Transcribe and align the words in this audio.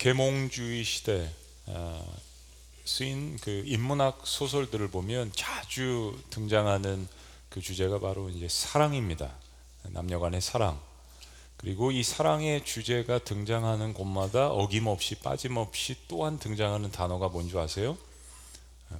계몽주의 0.00 0.82
시대 0.82 1.30
어, 1.66 2.16
쓰인 2.86 3.36
그 3.42 3.62
인문학 3.66 4.22
소설들을 4.24 4.88
보면 4.88 5.30
자주 5.36 6.18
등장하는 6.30 7.06
그 7.50 7.60
주제가 7.60 8.00
바로 8.00 8.30
이제 8.30 8.48
사랑입니다. 8.48 9.30
남녀간의 9.82 10.40
사랑. 10.40 10.80
그리고 11.58 11.90
이 11.90 12.02
사랑의 12.02 12.64
주제가 12.64 13.18
등장하는 13.24 13.92
곳마다 13.92 14.48
어김없이 14.48 15.16
빠짐없이 15.16 15.96
또한 16.08 16.38
등장하는 16.38 16.90
단어가 16.90 17.28
뭔지 17.28 17.58
아세요? 17.58 17.98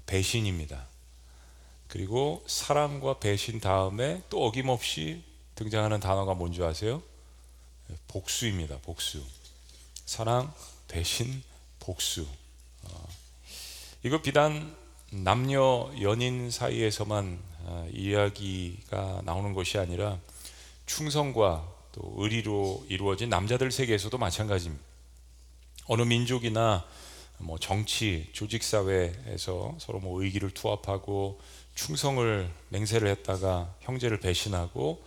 배신입니다. 0.04 0.84
그리고 1.88 2.44
사랑과 2.46 3.18
배신 3.18 3.58
다음에 3.58 4.22
또 4.28 4.44
어김없이 4.44 5.22
등장하는 5.54 5.98
단어가 5.98 6.34
뭔지 6.34 6.62
아세요? 6.62 7.02
복수입니다. 8.08 8.80
복수. 8.82 9.24
사랑, 10.04 10.52
배신, 10.90 11.42
복수. 11.78 12.26
어, 12.82 13.08
이거 14.02 14.20
비단 14.20 14.74
남녀 15.12 15.88
연인 16.00 16.50
사이에서만 16.50 17.38
어, 17.60 17.88
이야기가 17.92 19.22
나오는 19.24 19.54
것이 19.54 19.78
아니라 19.78 20.18
충성과 20.86 21.66
또 21.92 22.14
의리로 22.16 22.84
이루어진 22.88 23.28
남자들 23.28 23.70
세계에서도 23.70 24.16
마찬가지입니다. 24.18 24.84
어느 25.86 26.02
민족이나 26.02 26.84
뭐 27.38 27.58
정치, 27.58 28.28
조직 28.32 28.64
사회에서 28.64 29.76
서로 29.78 30.00
뭐 30.00 30.22
의기를 30.22 30.50
투합하고 30.50 31.40
충성을 31.76 32.50
맹세를 32.70 33.08
했다가 33.08 33.74
형제를 33.80 34.18
배신하고 34.18 35.02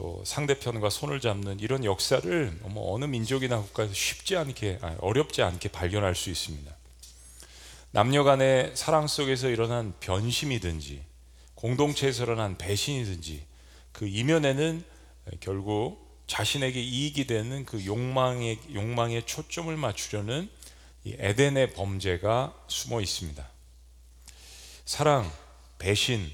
또 0.00 0.22
상대편과 0.24 0.88
손을 0.88 1.20
잡는 1.20 1.60
이런 1.60 1.84
역사를 1.84 2.58
뭐 2.62 2.94
어느 2.94 3.04
민족이나 3.04 3.60
국가에서 3.60 3.92
쉽지 3.92 4.34
않게 4.34 4.78
어렵지 4.98 5.42
않게 5.42 5.68
발견할 5.68 6.14
수 6.14 6.30
있습니다. 6.30 6.74
남녀 7.90 8.24
간의 8.24 8.72
사랑 8.74 9.06
속에서 9.06 9.50
일어난 9.50 9.92
변심이든지 10.00 11.04
공동체에서 11.54 12.22
일어난 12.22 12.56
배신이든지 12.56 13.44
그 13.92 14.08
이면에는 14.08 14.82
결국 15.40 16.24
자신에게 16.26 16.80
이익이 16.80 17.26
되는 17.26 17.66
그 17.66 17.84
욕망의 17.84 18.58
욕망에 18.72 19.26
초점을 19.26 19.76
맞추려는 19.76 20.48
에덴의 21.04 21.74
범죄가 21.74 22.54
숨어 22.68 23.02
있습니다. 23.02 23.46
사랑, 24.86 25.30
배신 25.78 26.26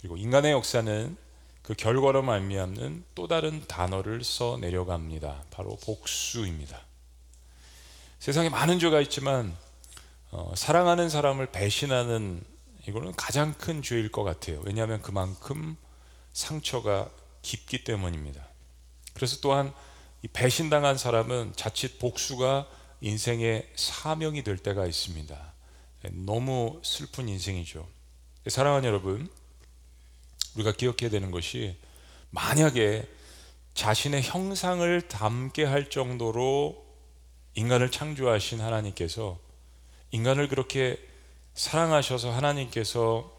그리고 0.00 0.18
인간의 0.18 0.52
역사는 0.52 1.24
그 1.66 1.74
결과로 1.74 2.22
말미암는 2.22 3.04
또 3.16 3.26
다른 3.26 3.60
단어를 3.66 4.22
써 4.22 4.56
내려갑니다. 4.60 5.46
바로 5.50 5.76
복수입니다. 5.84 6.80
세상에 8.20 8.48
많은 8.48 8.78
죄가 8.78 9.00
있지만 9.00 9.52
어, 10.30 10.52
사랑하는 10.54 11.08
사람을 11.08 11.46
배신하는 11.46 12.40
이거는 12.86 13.16
가장 13.16 13.52
큰 13.54 13.82
죄일 13.82 14.12
것 14.12 14.22
같아요. 14.22 14.60
왜냐하면 14.64 15.02
그만큼 15.02 15.76
상처가 16.32 17.10
깊기 17.42 17.82
때문입니다. 17.82 18.46
그래서 19.14 19.38
또한 19.40 19.74
배신당한 20.32 20.96
사람은 20.96 21.54
자칫 21.56 21.98
복수가 21.98 22.68
인생의 23.00 23.72
사명이 23.74 24.44
될 24.44 24.56
때가 24.56 24.86
있습니다. 24.86 25.52
너무 26.12 26.80
슬픈 26.84 27.28
인생이죠. 27.28 27.88
사랑하는 28.46 28.86
여러분, 28.88 29.28
우리가 30.56 30.72
기억해야 30.72 31.10
되는 31.10 31.30
것이 31.30 31.76
만약에 32.30 33.06
자신의 33.74 34.22
형상을 34.22 35.02
담게 35.08 35.64
할 35.64 35.90
정도로 35.90 36.84
인간을 37.54 37.90
창조하신 37.90 38.60
하나님께서 38.60 39.38
인간을 40.10 40.48
그렇게 40.48 40.98
사랑하셔서 41.54 42.32
하나님께서 42.32 43.32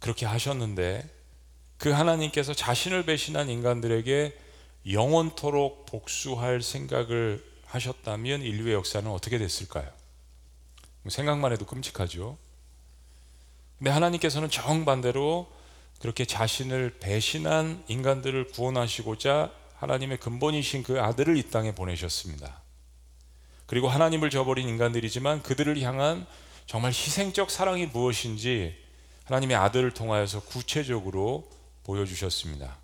그렇게 0.00 0.26
하셨는데 0.26 1.08
그 1.78 1.90
하나님께서 1.90 2.54
자신을 2.54 3.04
배신한 3.06 3.50
인간들에게 3.50 4.36
영원토록 4.90 5.86
복수할 5.86 6.62
생각을 6.62 7.44
하셨다면 7.66 8.42
인류의 8.42 8.74
역사는 8.74 9.10
어떻게 9.10 9.38
됐을까요? 9.38 9.90
생각만 11.08 11.52
해도 11.52 11.66
끔찍하죠. 11.66 12.38
근데 13.78 13.90
하나님께서는 13.90 14.48
정반대로 14.48 15.48
그렇게 15.98 16.24
자신을 16.24 16.98
배신한 17.00 17.84
인간들을 17.88 18.48
구원하시고자 18.48 19.52
하나님의 19.76 20.18
근본이신 20.18 20.82
그 20.82 21.00
아들을 21.00 21.36
이 21.36 21.50
땅에 21.50 21.74
보내셨습니다. 21.74 22.60
그리고 23.66 23.88
하나님을 23.88 24.30
저버린 24.30 24.68
인간들이지만 24.68 25.42
그들을 25.42 25.80
향한 25.82 26.26
정말 26.66 26.90
희생적 26.90 27.50
사랑이 27.50 27.86
무엇인지 27.86 28.76
하나님의 29.24 29.56
아들을 29.56 29.92
통하여서 29.92 30.40
구체적으로 30.40 31.50
보여주셨습니다. 31.84 32.76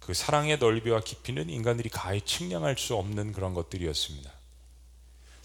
그 0.00 0.14
사랑의 0.14 0.58
넓이와 0.58 1.00
깊이는 1.00 1.48
인간들이 1.48 1.88
가히 1.88 2.20
측량할 2.20 2.76
수 2.78 2.96
없는 2.96 3.32
그런 3.32 3.54
것들이었습니다. 3.54 4.30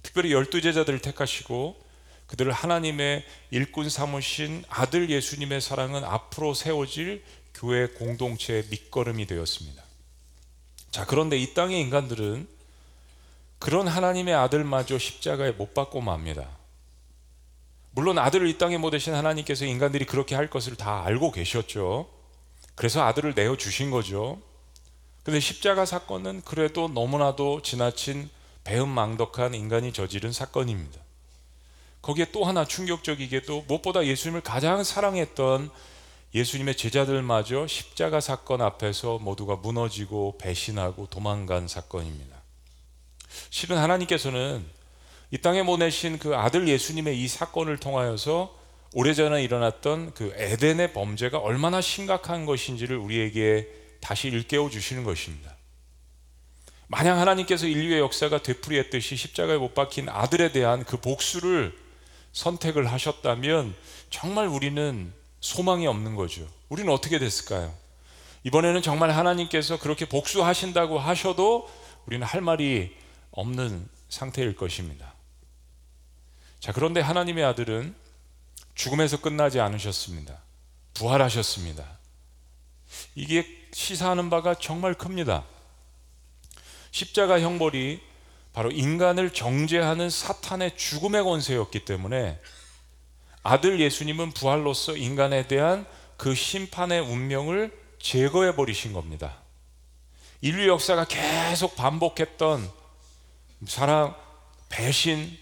특별히 0.02 0.32
열두 0.32 0.62
제자들을 0.62 1.00
택하시고 1.00 1.87
그들을 2.28 2.52
하나님의 2.52 3.26
일꾼 3.52 3.90
삼으신 3.90 4.64
아들 4.70 5.10
예수님의 5.10 5.62
사랑은 5.62 6.04
앞으로 6.04 6.54
세워질 6.54 7.24
교회 7.54 7.88
공동체의 7.88 8.66
밑거름이 8.70 9.26
되었습니다. 9.26 9.84
자, 10.92 11.06
그런데 11.06 11.38
이 11.38 11.54
땅의 11.54 11.82
인간들은 11.82 12.48
그런 13.60 13.88
하나님의 13.88 14.34
아들마저 14.36 15.00
십자가에 15.00 15.52
못 15.52 15.74
박고 15.74 16.02
맙니다. 16.02 16.48
물론 17.92 18.20
아들을 18.20 18.48
이 18.48 18.58
땅에 18.60 18.78
모으신 18.78 19.16
하나님께서 19.16 19.66
인간들이 19.66 20.06
그렇게 20.06 20.36
할 20.36 20.50
것을 20.50 20.76
다 20.76 21.04
알고 21.04 21.32
계셨죠. 21.32 22.08
그래서 22.76 23.04
아들을 23.04 23.34
내어 23.34 23.58
주신 23.58 23.90
거죠. 23.90 24.40
근데 25.24 25.40
십자가 25.40 25.86
사건은 25.86 26.42
그래도 26.46 26.88
너무나도 26.88 27.64
지나친 27.64 28.30
배은망덕한 28.66 29.56
인간이 29.56 29.94
저지른 29.94 30.32
사건입니다. 30.32 31.07
거기에 32.08 32.28
또 32.32 32.46
하나 32.46 32.64
충격적이게도 32.64 33.66
무엇보다 33.68 34.06
예수님을 34.06 34.40
가장 34.40 34.82
사랑했던 34.82 35.70
예수님의 36.34 36.78
제자들마저 36.78 37.68
십자가 37.68 38.22
사건 38.22 38.62
앞에서 38.62 39.18
모두가 39.18 39.58
무너지고 39.58 40.38
배신하고 40.38 41.08
도망간 41.08 41.68
사건입니다. 41.68 42.38
실은 43.50 43.78
하나님께서는 43.78 44.66
이 45.32 45.38
땅에 45.40 45.64
보내신 45.64 46.18
그 46.18 46.34
아들 46.38 46.70
예수님의 46.70 47.22
이 47.22 47.28
사건을 47.28 47.76
통하여서 47.78 48.58
오래전에 48.94 49.44
일어났던 49.44 50.14
그 50.14 50.32
에덴의 50.38 50.94
범죄가 50.94 51.40
얼마나 51.40 51.82
심각한 51.82 52.46
것인지를 52.46 52.96
우리에게 52.96 53.68
다시 54.00 54.30
일깨워 54.30 54.70
주시는 54.70 55.04
것입니다. 55.04 55.58
만약 56.88 57.20
하나님께서 57.20 57.68
인류의 57.68 58.00
역사가 58.00 58.44
되풀이했듯이 58.44 59.18
십자가에 59.18 59.58
못 59.58 59.74
박힌 59.74 60.08
아들에 60.08 60.54
대한 60.54 60.86
그 60.86 60.96
복수를 60.96 61.87
선택을 62.38 62.92
하셨다면 62.92 63.76
정말 64.12 64.48
우리는 64.48 65.12
소망이 65.40 65.88
없는 65.88 66.16
거죠. 66.16 66.48
우리는 66.70 66.92
어떻게 66.94 67.18
됐을까요? 67.18 67.74
이번에는 68.44 68.84
정말 68.84 69.12
하나님께서 69.12 69.80
그렇게 69.80 70.06
복수하신다고 70.06 71.00
하셔도 71.00 71.68
우리는 72.06 72.26
할 72.26 72.42
말이 72.42 72.96
없는 73.32 73.90
상태일 74.10 74.56
것입니다. 74.56 75.14
자, 76.60 76.72
그런데 76.72 77.02
하나님의 77.02 77.44
아들은 77.44 77.96
죽음에서 78.76 79.20
끝나지 79.20 79.60
않으셨습니다. 79.60 80.38
부활하셨습니다. 80.94 81.98
이게 83.16 83.48
시사하는 83.74 84.30
바가 84.30 84.56
정말 84.56 84.94
큽니다. 84.94 85.44
십자가 86.92 87.40
형벌이 87.40 88.00
바로 88.58 88.72
인간을 88.72 89.34
정죄하는 89.34 90.10
사탄의 90.10 90.78
죽음의 90.78 91.24
권세였기 91.24 91.86
때문에 91.86 92.40
아들 93.44 93.80
예수님은 93.80 94.32
부활로서 94.32 94.98
인간에 94.98 95.48
대한 95.48 95.86
그 96.18 96.34
심판의 96.34 97.02
운명을 97.02 97.72
제거해 98.00 98.56
버리신 98.56 98.94
겁니다. 98.94 99.38
인류 100.42 100.68
역사가 100.70 101.06
계속 101.06 101.76
반복했던 101.76 102.68
사랑, 103.68 104.16
배신, 104.70 105.38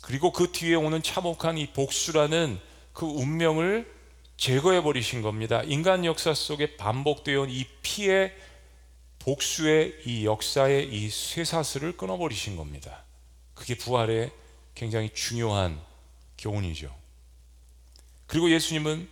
그리고 0.00 0.32
그 0.32 0.50
뒤에 0.50 0.74
오는 0.74 1.00
참혹한 1.00 1.56
이 1.56 1.68
복수라는 1.68 2.58
그 2.94 3.06
운명을 3.06 3.88
제거해 4.36 4.82
버리신 4.82 5.22
겁니다. 5.22 5.62
인간 5.66 6.04
역사 6.04 6.34
속에 6.34 6.76
반복되어 6.76 7.42
온 7.42 7.48
이 7.48 7.64
피의 7.82 8.34
복수의 9.28 9.94
이 10.06 10.24
역사의 10.24 10.88
이 10.90 11.10
쇠사슬을 11.10 11.98
끊어버리신 11.98 12.56
겁니다. 12.56 13.04
그게 13.52 13.76
부활의 13.76 14.30
굉장히 14.74 15.10
중요한 15.12 15.78
교훈이죠. 16.38 16.90
그리고 18.26 18.50
예수님은 18.50 19.06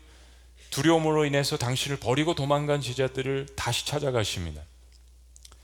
두려움으로 0.71 1.27
인해서 1.27 1.59
당신을 1.59 1.99
버리고 1.99 2.35
도망간 2.35 2.81
제자들을 2.81 3.49
다시 3.57 3.85
찾아가십니다. 3.85 4.63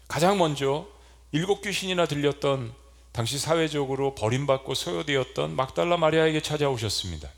가장 0.07 0.37
먼저 0.37 0.87
일곱 1.31 1.63
귀신이나 1.63 2.05
들렸던 2.05 2.75
당시 3.13 3.39
사회적으로 3.39 4.15
버림받고 4.15 4.75
소요되었던 4.75 5.57
막달라 5.57 5.97
마리아에게 5.97 6.43
찾아오셨습니다. 6.43 7.31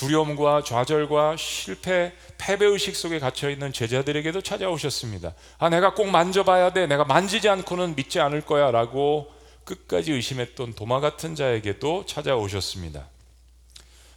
두려움과 0.00 0.62
좌절과 0.64 1.36
실패, 1.36 2.14
패배의식 2.38 2.96
속에 2.96 3.18
갇혀 3.18 3.50
있는 3.50 3.70
제자들에게도 3.70 4.40
찾아오셨습니다. 4.40 5.34
아, 5.58 5.68
내가 5.68 5.92
꼭 5.92 6.08
만져봐야 6.08 6.72
돼. 6.72 6.86
내가 6.86 7.04
만지지 7.04 7.50
않고는 7.50 7.96
믿지 7.96 8.18
않을 8.18 8.40
거야. 8.40 8.70
라고 8.70 9.30
끝까지 9.64 10.12
의심했던 10.12 10.72
도마 10.72 11.00
같은 11.00 11.34
자에게도 11.34 12.06
찾아오셨습니다. 12.06 13.08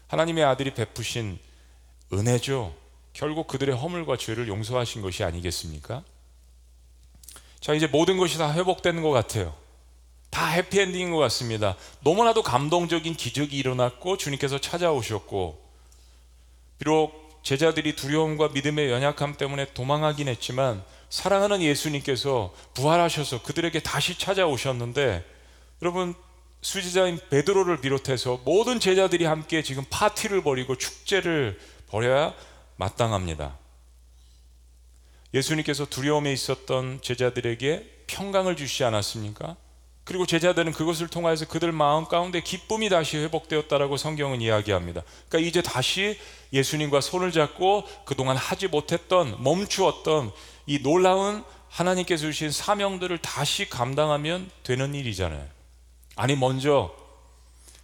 하나님의 0.08 0.46
아들이 0.46 0.74
베푸신 0.74 1.38
은혜죠. 2.14 2.74
결국 3.12 3.48
그들의 3.48 3.76
허물과 3.76 4.16
죄를 4.16 4.48
용서하신 4.48 5.02
것이 5.02 5.26
아니겠습니까? 5.26 6.02
자, 7.60 7.74
이제 7.74 7.88
모든 7.88 8.18
것이 8.18 8.38
다 8.38 8.54
회복되는 8.54 9.04
것 9.04 9.12
같아요. 9.12 9.54
다 10.30 10.48
해피엔딩인 10.48 11.12
것 11.12 11.18
같습니다. 11.18 11.76
너무나도 12.00 12.42
감동적인 12.42 13.16
기적이 13.16 13.58
일어났고 13.58 14.16
주님께서 14.16 14.60
찾아오셨고 14.60 15.63
비록 16.80 17.42
제자들이 17.44 17.96
두려움과 17.96 18.50
믿음의 18.50 18.90
연약함 18.90 19.36
때문에 19.36 19.74
도망하긴 19.74 20.28
했지만 20.28 20.84
사랑하는 21.10 21.62
예수님께서 21.62 22.54
부활하셔서 22.74 23.44
그들에게 23.44 23.80
다시 23.82 24.18
찾아오셨는데 24.18 25.24
여러분 25.82 26.16
수지자인 26.62 27.20
베드로를 27.30 27.82
비롯해서 27.82 28.42
모든 28.46 28.80
제자들이 28.80 29.26
함께 29.26 29.62
지금 29.62 29.84
파티를 29.90 30.42
벌이고 30.42 30.78
축제를 30.78 31.60
벌여야 31.88 32.34
마땅합니다. 32.78 33.58
예수님께서 35.34 35.86
두려움에 35.86 36.32
있었던 36.32 37.02
제자들에게 37.02 38.06
평강을 38.08 38.56
주시지 38.56 38.84
않았습니까? 38.84 39.58
그리고 40.04 40.26
제자들은 40.26 40.74
그것을 40.74 41.08
통하여서 41.08 41.48
그들 41.48 41.72
마음 41.72 42.06
가운데 42.06 42.42
기쁨이 42.42 42.90
다시 42.90 43.18
회복되었다라고 43.18 43.96
성경은 43.98 44.42
이야기합니다. 44.42 45.02
그러니까 45.30 45.50
이제 45.50 45.62
다시 45.62 46.20
예수님과 46.52 47.02
손을 47.02 47.32
잡고 47.32 47.86
그동안 48.06 48.36
하지 48.36 48.68
못했던 48.68 49.42
멈추었던 49.42 50.32
이 50.68 50.82
놀라운 50.82 51.44
하나님께서 51.70 52.24
주신 52.24 52.52
사명들을 52.52 53.18
다시 53.20 53.70
감당하면 53.70 54.50
되는 54.64 54.94
일이잖아요. 54.94 55.48
아니 56.16 56.36
먼저 56.36 56.94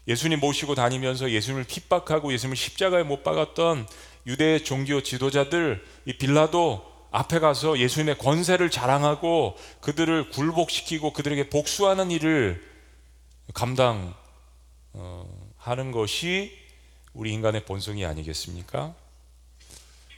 예수님 0.07 0.39
모시고 0.39 0.75
다니면서 0.75 1.31
예수님을 1.31 1.63
핍박하고 1.65 2.33
예수님을 2.33 2.57
십자가에 2.57 3.03
못 3.03 3.23
박았던 3.23 3.87
유대 4.27 4.61
종교 4.61 5.01
지도자들 5.01 5.83
이 6.05 6.13
빌라도 6.13 6.88
앞에 7.11 7.39
가서 7.39 7.79
예수님의 7.79 8.17
권세를 8.17 8.69
자랑하고 8.69 9.57
그들을 9.81 10.29
굴복시키고 10.29 11.13
그들에게 11.13 11.49
복수하는 11.49 12.11
일을 12.11 12.63
감당하는 13.53 14.13
것이 15.91 16.57
우리 17.13 17.33
인간의 17.33 17.65
본성이 17.65 18.05
아니겠습니까? 18.05 18.93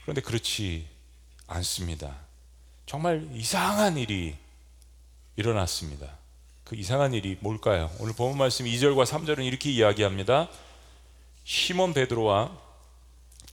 그런데 0.01 0.21
그렇지 0.21 0.87
않습니다. 1.47 2.15
정말 2.85 3.27
이상한 3.33 3.97
일이 3.97 4.35
일어났습니다. 5.37 6.17
그 6.65 6.75
이상한 6.75 7.13
일이 7.13 7.37
뭘까요? 7.39 7.89
오늘 7.99 8.13
본 8.13 8.37
말씀 8.37 8.65
2절과 8.65 9.05
3절은 9.05 9.45
이렇게 9.45 9.71
이야기합니다. 9.71 10.49
시몬 11.43 11.93
베드로와 11.93 12.57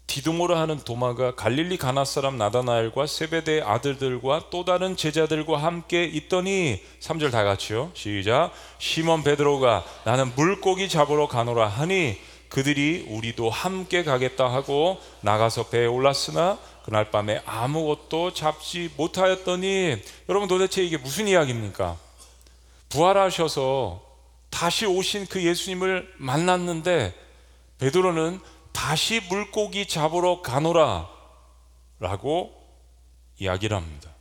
디두모라 0.09 0.59
하는 0.59 0.79
도마가 0.79 1.35
갈릴리 1.35 1.77
가나 1.77 2.05
사람 2.05 2.39
나다나엘과 2.39 3.07
세베대 3.07 3.61
아들들과 3.61 4.47
또 4.51 4.65
다른 4.65 4.97
제자들과 4.97 5.59
함께 5.59 6.05
있더니 6.05 6.83
3절 6.99 7.31
다 7.31 7.45
같이요. 7.45 7.91
시작. 7.93 8.51
시몬 8.79 9.23
베드로가 9.23 9.85
나는 10.05 10.33
물고기 10.35 10.89
잡으러 10.89 11.29
가노라 11.29 11.69
하니 11.69 12.17
그들이 12.49 13.05
우리도 13.11 13.51
함께 13.51 14.03
가겠다 14.03 14.51
하고 14.51 14.99
나가서 15.21 15.69
배에 15.69 15.85
올랐으나 15.85 16.59
그날 16.85 17.11
밤에 17.11 17.43
아무것도 17.45 18.33
잡지 18.33 18.91
못하였더니 18.97 20.03
여러분 20.31 20.49
도대체 20.49 20.83
이게 20.83 20.97
무슨 20.97 21.29
이야기입니까? 21.29 21.99
부활하셔서 22.89 24.01
다시 24.49 24.87
오신 24.87 25.27
그 25.27 25.45
예수님을 25.45 26.15
만났는데 26.17 27.15
베드로는 27.79 28.41
다시 28.79 29.21
물고기 29.29 29.89
잡으러 29.89 30.41
가노라 30.41 31.11
라고 31.99 32.55
이야기를 33.37 33.77
합니다. 33.77 34.15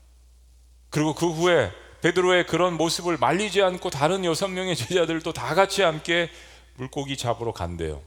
그리고 0.90 1.14
그 1.14 1.32
후에 1.32 1.72
베드로의 2.02 2.48
그런 2.48 2.74
모습을 2.74 3.18
말리지 3.18 3.62
않고 3.62 3.92
다른 3.92 4.26
여섯 4.26 4.48
명의 4.48 4.76
제자들도 4.76 5.32
다 5.32 5.54
같이 5.54 5.84
함께 5.84 6.32
물고기 6.74 7.18
잡으러 7.18 7.54
간대요. 7.54 8.02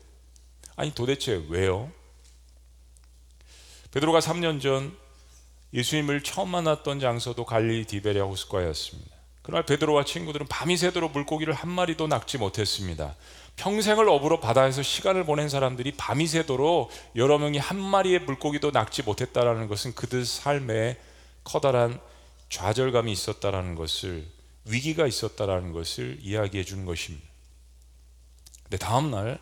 아니 0.75 0.93
도대체 0.93 1.41
왜요? 1.49 1.89
베드로가 3.93 4.19
3년 4.19 4.61
전 4.61 4.99
예수님을 5.73 6.25
처음 6.25 6.49
만났던 6.49 6.99
장소도 6.99 7.45
갈릴리 7.45 7.85
디베리아 7.85 8.25
호숫가였습니다. 8.25 9.20
그날 9.43 9.65
베드로와 9.65 10.05
친구들은 10.05 10.47
밤이 10.49 10.77
새도록 10.77 11.13
물고기를 11.13 11.55
한 11.55 11.71
마리도 11.71 12.07
낚지 12.07 12.39
못했습니다. 12.39 13.17
평생을 13.57 14.09
어부로 14.09 14.41
바다에서 14.41 14.83
시간을 14.83 15.25
보낸 15.25 15.49
사람들이 15.49 15.93
밤이 15.93 16.27
새도록 16.27 16.91
여러 17.17 17.39
명이 17.39 17.59
한 17.59 17.79
마리의 17.81 18.21
물고기도 18.21 18.71
낚지 18.71 19.03
못했다라는 19.03 19.69
것은 19.69 19.95
그들 19.95 20.25
삶에 20.25 20.99
커다란 21.45 22.01
좌절감이 22.49 23.11
있었다라는 23.13 23.75
것을 23.75 24.27
위기가 24.65 25.07
있었다라는 25.07 25.73
것을 25.73 26.19
이야기해 26.21 26.65
주는 26.65 26.85
것입니다. 26.85 27.27
근데 28.65 28.77
다음 28.79 29.11
날 29.11 29.39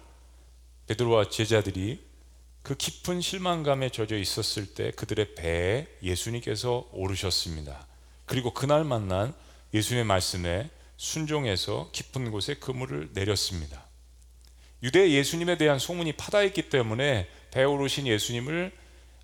베드로와 0.86 1.28
제자들이 1.28 2.06
그 2.62 2.76
깊은 2.76 3.20
실망감에 3.20 3.90
젖어 3.90 4.16
있었을 4.16 4.74
때 4.74 4.90
그들의 4.92 5.34
배에 5.34 5.86
예수님께서 6.02 6.88
오르셨습니다. 6.92 7.86
그리고 8.26 8.52
그날 8.52 8.84
만난 8.84 9.34
예수님의 9.74 10.04
말씀에 10.04 10.70
순종해서 10.96 11.90
깊은 11.92 12.30
곳에 12.30 12.54
그물을 12.54 13.10
내렸습니다. 13.12 13.84
유대 14.82 15.10
예수님에 15.10 15.58
대한 15.58 15.78
소문이 15.78 16.12
파다했기 16.12 16.70
때문에 16.70 17.28
배에 17.50 17.64
오르신 17.64 18.06
예수님을 18.06 18.72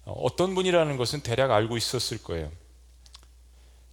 어떤 0.04 0.54
분이라는 0.54 0.96
것은 0.96 1.22
대략 1.22 1.50
알고 1.50 1.76
있었을 1.76 2.18
거예요. 2.22 2.50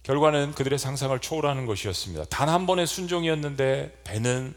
결과는 0.02 0.52
그들의 0.54 0.78
상상을 0.78 1.16
초월하는 1.20 1.66
것이었습니다. 1.66 2.24
단 2.24 2.48
한 2.48 2.66
번의 2.66 2.86
순종이었는데 2.86 4.00
배는 4.04 4.54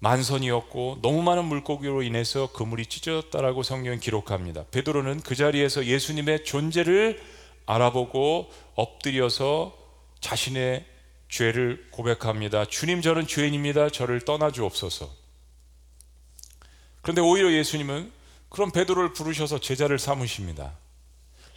만선이었고 0.00 0.98
너무 1.00 1.22
많은 1.22 1.46
물고기로 1.46 2.02
인해서 2.02 2.52
그물이 2.52 2.86
찢어졌다라고 2.86 3.62
성경은 3.62 4.00
기록합니다. 4.00 4.64
베드로는 4.70 5.20
그 5.20 5.34
자리에서 5.34 5.86
예수님의 5.86 6.44
존재를 6.44 7.22
알아보고 7.64 8.50
엎드려서 8.74 9.74
자신의 10.20 10.84
죄를 11.34 11.84
고백합니다. 11.90 12.64
주님 12.64 13.02
저는 13.02 13.26
죄인입니다. 13.26 13.90
저를 13.90 14.20
떠나 14.20 14.52
주옵소서. 14.52 15.10
그런데 17.02 17.20
오히려 17.20 17.52
예수님은 17.52 18.12
그런 18.48 18.70
베드로를 18.70 19.14
부르셔서 19.14 19.58
제자를 19.58 19.98
삼으십니다. 19.98 20.78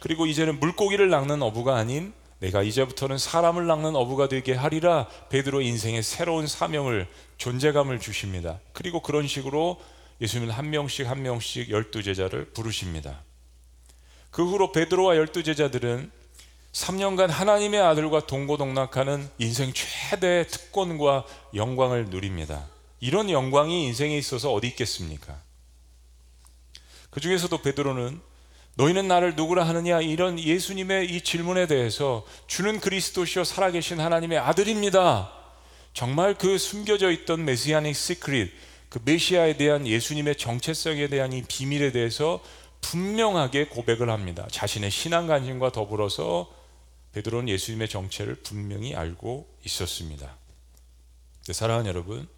그리고 0.00 0.26
이제는 0.26 0.58
물고기를 0.58 1.10
낚는 1.10 1.42
어부가 1.42 1.76
아닌 1.76 2.12
내가 2.40 2.64
이제부터는 2.64 3.18
사람을 3.18 3.68
낚는 3.68 3.94
어부가 3.94 4.28
되게 4.28 4.52
하리라 4.52 5.06
베드로 5.28 5.60
인생의 5.60 6.02
새로운 6.02 6.48
사명을 6.48 7.06
존재감을 7.36 8.00
주십니다. 8.00 8.58
그리고 8.72 9.00
그런 9.00 9.28
식으로 9.28 9.80
예수님은 10.20 10.52
한 10.52 10.70
명씩 10.70 11.08
한 11.08 11.22
명씩 11.22 11.70
열두 11.70 12.02
제자를 12.02 12.46
부르십니다. 12.46 13.22
그 14.32 14.44
후로 14.44 14.72
베드로와 14.72 15.16
열두 15.16 15.44
제자들은 15.44 16.17
3년간 16.78 17.26
하나님의 17.26 17.80
아들과 17.80 18.26
동고동락하는 18.26 19.28
인생 19.38 19.72
최대 19.72 20.46
특권과 20.46 21.24
영광을 21.54 22.06
누립니다. 22.06 22.66
이런 23.00 23.30
영광이 23.30 23.84
인생에 23.86 24.16
있어서 24.16 24.52
어디 24.52 24.68
있겠습니까? 24.68 25.40
그 27.10 27.20
중에서도 27.20 27.60
베드로는 27.62 28.20
너희는 28.76 29.08
나를 29.08 29.34
누구라 29.34 29.66
하느냐 29.66 30.00
이런 30.00 30.38
예수님의 30.38 31.10
이 31.10 31.20
질문에 31.20 31.66
대해서 31.66 32.24
주는 32.46 32.78
그리스도시요 32.78 33.42
살아계신 33.42 33.98
하나님의 33.98 34.38
아들입니다. 34.38 35.32
정말 35.94 36.34
그 36.34 36.58
숨겨져 36.58 37.10
있던 37.10 37.44
메시아닉 37.44 37.96
시크릿 37.96 38.52
그 38.88 39.00
메시아에 39.04 39.56
대한 39.56 39.84
예수님의 39.84 40.36
정체성에 40.36 41.08
대한 41.08 41.32
이 41.32 41.42
비밀에 41.42 41.90
대해서 41.90 42.40
분명하게 42.82 43.66
고백을 43.66 44.10
합니다. 44.10 44.46
자신의 44.52 44.92
신앙 44.92 45.26
간증과 45.26 45.72
더불어서 45.72 46.57
베드로는 47.18 47.48
예수님의 47.48 47.88
정체를 47.88 48.36
분명히 48.36 48.94
알고 48.94 49.48
있었습니다. 49.64 50.36
사랑하는 51.50 51.88
여러분, 51.88 52.28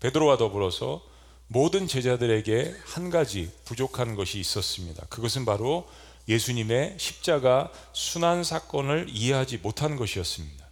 베드로와 0.00 0.38
더불어서 0.38 1.02
모든 1.46 1.86
제자들에게 1.86 2.74
한 2.84 3.10
가지 3.10 3.52
부족한 3.64 4.16
것이 4.16 4.40
있었습니다. 4.40 5.06
그것은 5.06 5.44
바로 5.44 5.88
예수님의 6.28 6.96
십자가 6.98 7.70
순환 7.92 8.42
사건을 8.42 9.06
이해하지 9.08 9.58
못한 9.58 9.96
것이었습니다. 9.96 10.66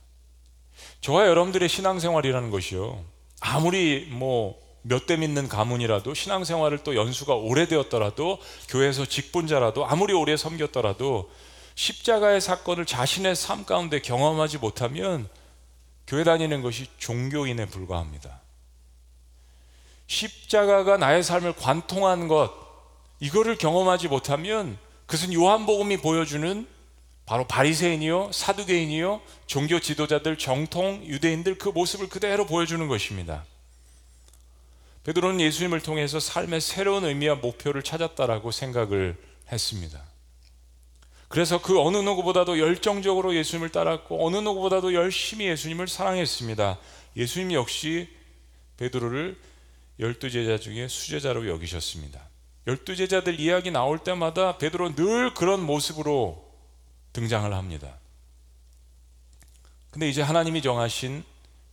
저와 1.01 1.27
여러분들의 1.29 1.69
신앙생활이라는 1.69 2.51
것이요. 2.51 3.05
아무리 3.41 4.07
뭐 4.11 4.71
몇 4.83 5.07
대 5.07 5.17
믿는 5.17 5.49
가문이라도 5.49 6.15
신앙생활을 6.15 6.79
또 6.85 6.97
연수가 6.97 7.35
오래되었더라도 7.35 8.39
교회에서 8.69 9.05
직분자라도 9.05 9.87
아무리 9.87 10.15
오래 10.15 10.37
섬겼더라도 10.37 11.31
십자가의 11.75 12.41
사건을 12.41 12.87
자신의 12.87 13.37
삶 13.37 13.65
가운데 13.65 14.01
경험하지 14.01 14.59
못하면 14.59 15.29
교회 16.07 16.25
다니는 16.25 16.63
것이 16.63 16.89
종교인에 16.99 17.67
불과합니다. 17.67 18.41
십자가가 20.07 20.97
나의 20.97 21.23
삶을 21.23 21.55
관통한 21.55 22.27
것, 22.27 22.53
이거를 23.21 23.57
경험하지 23.57 24.09
못하면 24.09 24.77
그것은 25.07 25.33
요한복음이 25.33 25.99
보여주는 25.99 26.67
바로 27.27 27.47
바리새인이요, 27.47 28.33
사두개인이요, 28.33 29.21
종교 29.47 29.79
지도자들, 29.79 30.37
정통 30.37 31.05
유대인들 31.05 31.59
그 31.59 31.69
모습을 31.69 32.09
그대로 32.09 32.45
보여주는 32.45 32.87
것입니다. 32.89 33.45
베드로는 35.05 35.41
예수님을 35.41 35.81
통해서 35.81 36.19
삶의 36.19 36.61
새로운 36.61 37.05
의미와 37.05 37.37
목표를 37.37 37.85
찾았다라고 37.85 38.51
생각을 38.51 39.17
했습니다. 39.53 40.10
그래서 41.31 41.63
그 41.63 41.81
어느 41.81 41.97
누구보다도 41.97 42.59
열정적으로 42.59 43.37
예수님을 43.37 43.69
따랐고 43.69 44.27
어느 44.27 44.39
누구보다도 44.39 44.95
열심히 44.95 45.47
예수님을 45.47 45.87
사랑했습니다. 45.87 46.77
예수님 47.17 47.53
역시 47.53 48.09
베드로를 48.79 49.39
열두 50.01 50.29
제자 50.29 50.59
중에 50.59 50.89
수제자로 50.89 51.49
여기셨습니다. 51.49 52.21
열두 52.67 52.97
제자들 52.97 53.39
이야기 53.39 53.71
나올 53.71 54.01
때마다 54.01 54.59
베드로 54.59 54.97
늘 54.97 55.33
그런 55.33 55.63
모습으로 55.63 56.53
등장을 57.13 57.55
합니다. 57.55 57.97
근데 59.93 60.09
이제 60.09 60.23
하나님이 60.23 60.63
정하신 60.63 61.23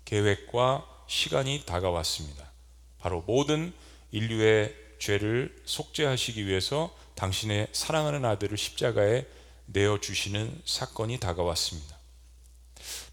계획과 0.06 0.86
시간이 1.08 1.64
다가왔습니다. 1.66 2.52
바로 3.00 3.24
모든 3.26 3.74
인류의 4.12 4.76
죄를 5.00 5.56
속죄하시기 5.66 6.46
위해서 6.46 6.96
당신의 7.16 7.70
사랑하는 7.72 8.24
아들을 8.24 8.56
십자가에 8.56 9.26
내어 9.68 10.00
주시는 10.00 10.62
사건이 10.66 11.20
다가왔습니다. 11.20 11.98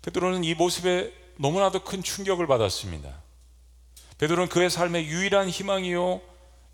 베드로는 0.02 0.44
이 0.44 0.54
모습에 0.54 1.12
너무나도 1.36 1.84
큰 1.84 2.02
충격을 2.02 2.46
받았습니다. 2.46 3.22
베드로는 4.18 4.48
그의 4.48 4.70
삶의 4.70 5.06
유일한 5.06 5.48
희망이요 5.48 6.20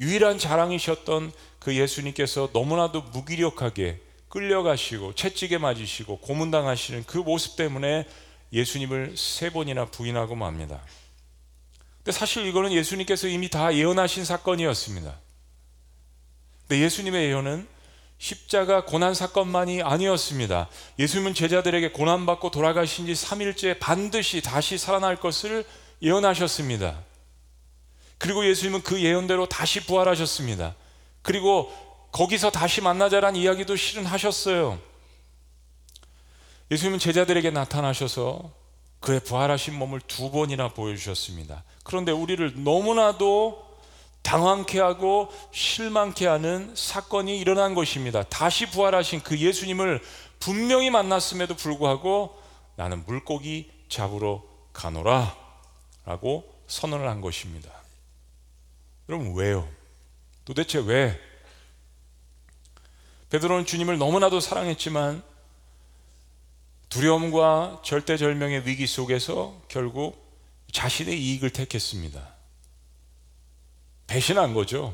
유일한 0.01 0.39
자랑이셨던 0.39 1.33
그 1.59 1.77
예수님께서 1.77 2.51
너무나도 2.53 3.03
무기력하게 3.03 4.01
끌려가시고 4.29 5.15
채찍에 5.15 5.59
맞으시고 5.59 6.19
고문당하시는 6.21 7.05
그 7.05 7.19
모습 7.19 7.57
때문에 7.57 8.07
예수님을 8.53 9.17
세 9.17 9.51
번이나 9.51 9.87
부인하고 9.87 10.35
맙니다. 10.37 10.83
근데 11.99 12.13
사실 12.13 12.47
이거는 12.47 12.73
예수님께서 12.73 13.29
이미 13.29 13.51
다 13.51 13.75
예언하신 13.75 14.25
사건이었습니다. 14.25 15.19
근데 16.67 16.83
예수님의 16.83 17.27
예언은 17.27 17.69
십자가 18.21 18.85
고난 18.85 19.15
사건만이 19.15 19.81
아니었습니다. 19.81 20.69
예수님은 20.99 21.33
제자들에게 21.33 21.93
고난받고 21.93 22.51
돌아가신 22.51 23.07
지 23.07 23.15
3일째 23.15 23.79
반드시 23.79 24.43
다시 24.43 24.77
살아날 24.77 25.17
것을 25.17 25.65
예언하셨습니다. 26.03 27.01
그리고 28.19 28.47
예수님은 28.47 28.83
그 28.83 29.01
예언대로 29.01 29.49
다시 29.49 29.87
부활하셨습니다. 29.87 30.75
그리고 31.23 31.73
거기서 32.13 32.51
다시 32.51 32.83
만나자란 32.83 33.37
이야기도 33.37 33.75
실은 33.75 34.05
하셨어요. 34.05 34.79
예수님은 36.71 36.99
제자들에게 36.99 37.51
나타나셔서 37.51 38.53
그의 39.01 39.21
부활하신 39.21 39.75
몸을 39.79 40.03
두 40.07 40.31
번이나 40.31 40.69
보여주셨습니다. 40.69 41.65
그런데 41.85 42.13
우리를 42.13 42.53
너무나도 42.65 43.70
당황케 44.23 44.79
하고 44.79 45.33
실망케 45.53 46.27
하는 46.27 46.73
사건이 46.77 47.39
일어난 47.39 47.75
것입니다. 47.75 48.23
다시 48.25 48.71
부활하신 48.71 49.23
그 49.23 49.39
예수님을 49.39 50.01
분명히 50.39 50.91
만났음에도 50.91 51.55
불구하고 51.55 52.41
나는 52.77 53.05
물고기 53.07 53.71
잡으러 53.89 54.43
가노라 54.73 55.37
라고 56.05 56.51
선언을 56.67 57.09
한 57.09 57.21
것입니다. 57.21 57.71
여러분 59.09 59.35
왜요? 59.35 59.69
도대체 60.45 60.79
왜? 60.79 61.19
베드로는 63.31 63.67
주님을 63.67 63.99
너무나도 63.99 64.41
사랑했지만 64.41 65.23
두려움과 66.89 67.83
절대절명의 67.85 68.67
위기 68.67 68.87
속에서 68.87 69.61
결국 69.69 70.21
자신의 70.73 71.21
이익을 71.21 71.51
택했습니다. 71.51 72.30
배신한 74.11 74.55
거죠. 74.55 74.93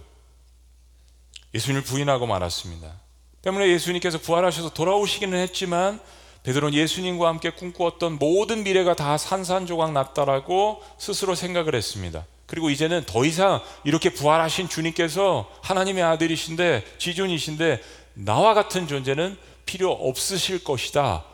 예수님을 1.54 1.82
부인하고 1.84 2.26
말았습니다. 2.26 3.00
때문에 3.40 3.68
예수님께서 3.68 4.18
부활하셔서 4.18 4.74
돌아오시기는 4.74 5.38
했지만 5.38 6.00
베드로는 6.42 6.74
예수님과 6.74 7.26
함께 7.26 7.48
꿈꾸었던 7.50 8.18
모든 8.18 8.62
미래가 8.62 8.94
다 8.94 9.16
산산조각 9.16 9.92
났다라고 9.92 10.82
스스로 10.98 11.34
생각을 11.34 11.74
했습니다. 11.74 12.26
그리고 12.46 12.68
이제는 12.68 13.04
더 13.06 13.24
이상 13.24 13.62
이렇게 13.84 14.10
부활하신 14.10 14.68
주님께서 14.68 15.50
하나님의 15.62 16.02
아들이신데 16.02 16.84
지존이신데 16.98 17.82
나와 18.14 18.52
같은 18.52 18.86
존재는 18.86 19.38
필요 19.64 19.92
없으실 19.92 20.62
것이다 20.62 21.24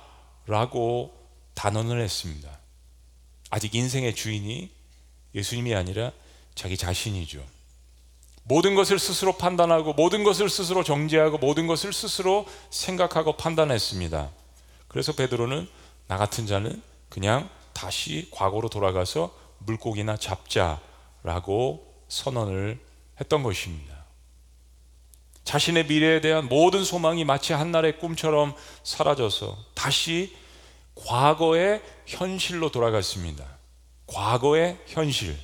라고 0.47 1.13
단언을 1.55 2.01
했습니다. 2.01 2.49
아직 3.51 3.75
인생의 3.75 4.15
주인이 4.15 4.71
예수님이 5.35 5.75
아니라 5.75 6.13
자기 6.55 6.77
자신이죠. 6.77 7.45
모든 8.45 8.75
것을 8.75 8.99
스스로 8.99 9.33
판단하고 9.33 9.93
모든 9.93 10.25
것을 10.25 10.49
스스로 10.49 10.83
정죄하고 10.83 11.39
모든 11.39 11.67
것을 11.67 11.93
스스로 11.93 12.47
생각하고 12.71 13.37
판단했습니다. 13.37 14.31
그래서 14.89 15.13
베드로는 15.13 15.69
나 16.09 16.17
같은 16.17 16.47
자는 16.47 16.83
그냥 17.09 17.49
다시 17.73 18.29
과거로 18.31 18.69
돌아가서 18.69 19.35
물고기나 19.59 20.17
잡자 20.17 20.81
라고 21.23 21.95
선언을 22.09 22.81
했던 23.21 23.43
것입니다. 23.43 23.93
자신의 25.45 25.87
미래에 25.87 26.21
대한 26.21 26.49
모든 26.49 26.85
소망이 26.85 27.25
마치 27.25 27.53
한날의 27.53 27.99
꿈처럼 27.99 28.55
사라져서 28.83 29.57
다시 29.75 30.37
과거의 30.95 31.83
현실로 32.07 32.71
돌아갔습니다. 32.71 33.45
과거의 34.07 34.79
현실. 34.87 35.37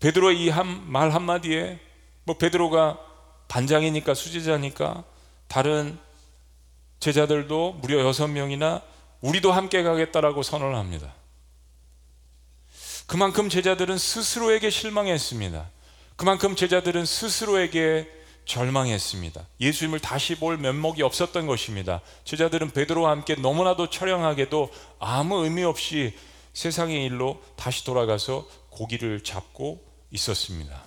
베드로의 0.00 0.42
이 0.44 0.50
말 0.50 1.10
한마디에 1.12 1.78
뭐 2.24 2.36
베드로가 2.36 2.98
반장이니까 3.48 4.14
수제자니까 4.14 5.04
다른 5.48 5.98
제자들도 7.00 7.74
무려 7.80 8.00
여섯 8.04 8.26
명이나 8.28 8.82
우리도 9.20 9.52
함께 9.52 9.82
가겠다라고 9.82 10.42
선언을 10.42 10.76
합니다. 10.76 11.14
그만큼 13.06 13.48
제자들은 13.48 13.98
스스로에게 13.98 14.70
실망했습니다. 14.70 15.70
그만큼 16.16 16.56
제자들은 16.56 17.04
스스로에게 17.04 18.10
절망했습니다. 18.46 19.46
예수님을 19.60 20.00
다시 20.00 20.36
볼 20.36 20.56
면목이 20.56 21.02
없었던 21.02 21.46
것입니다. 21.46 22.00
제자들은 22.24 22.70
베드로와 22.70 23.10
함께 23.10 23.34
너무나도 23.34 23.90
처량하게도 23.90 24.70
아무 24.98 25.44
의미 25.44 25.62
없이 25.64 26.16
세상의 26.52 27.04
일로 27.04 27.42
다시 27.56 27.84
돌아가서 27.84 28.46
고기를 28.76 29.24
잡고 29.24 29.82
있었습니다. 30.10 30.84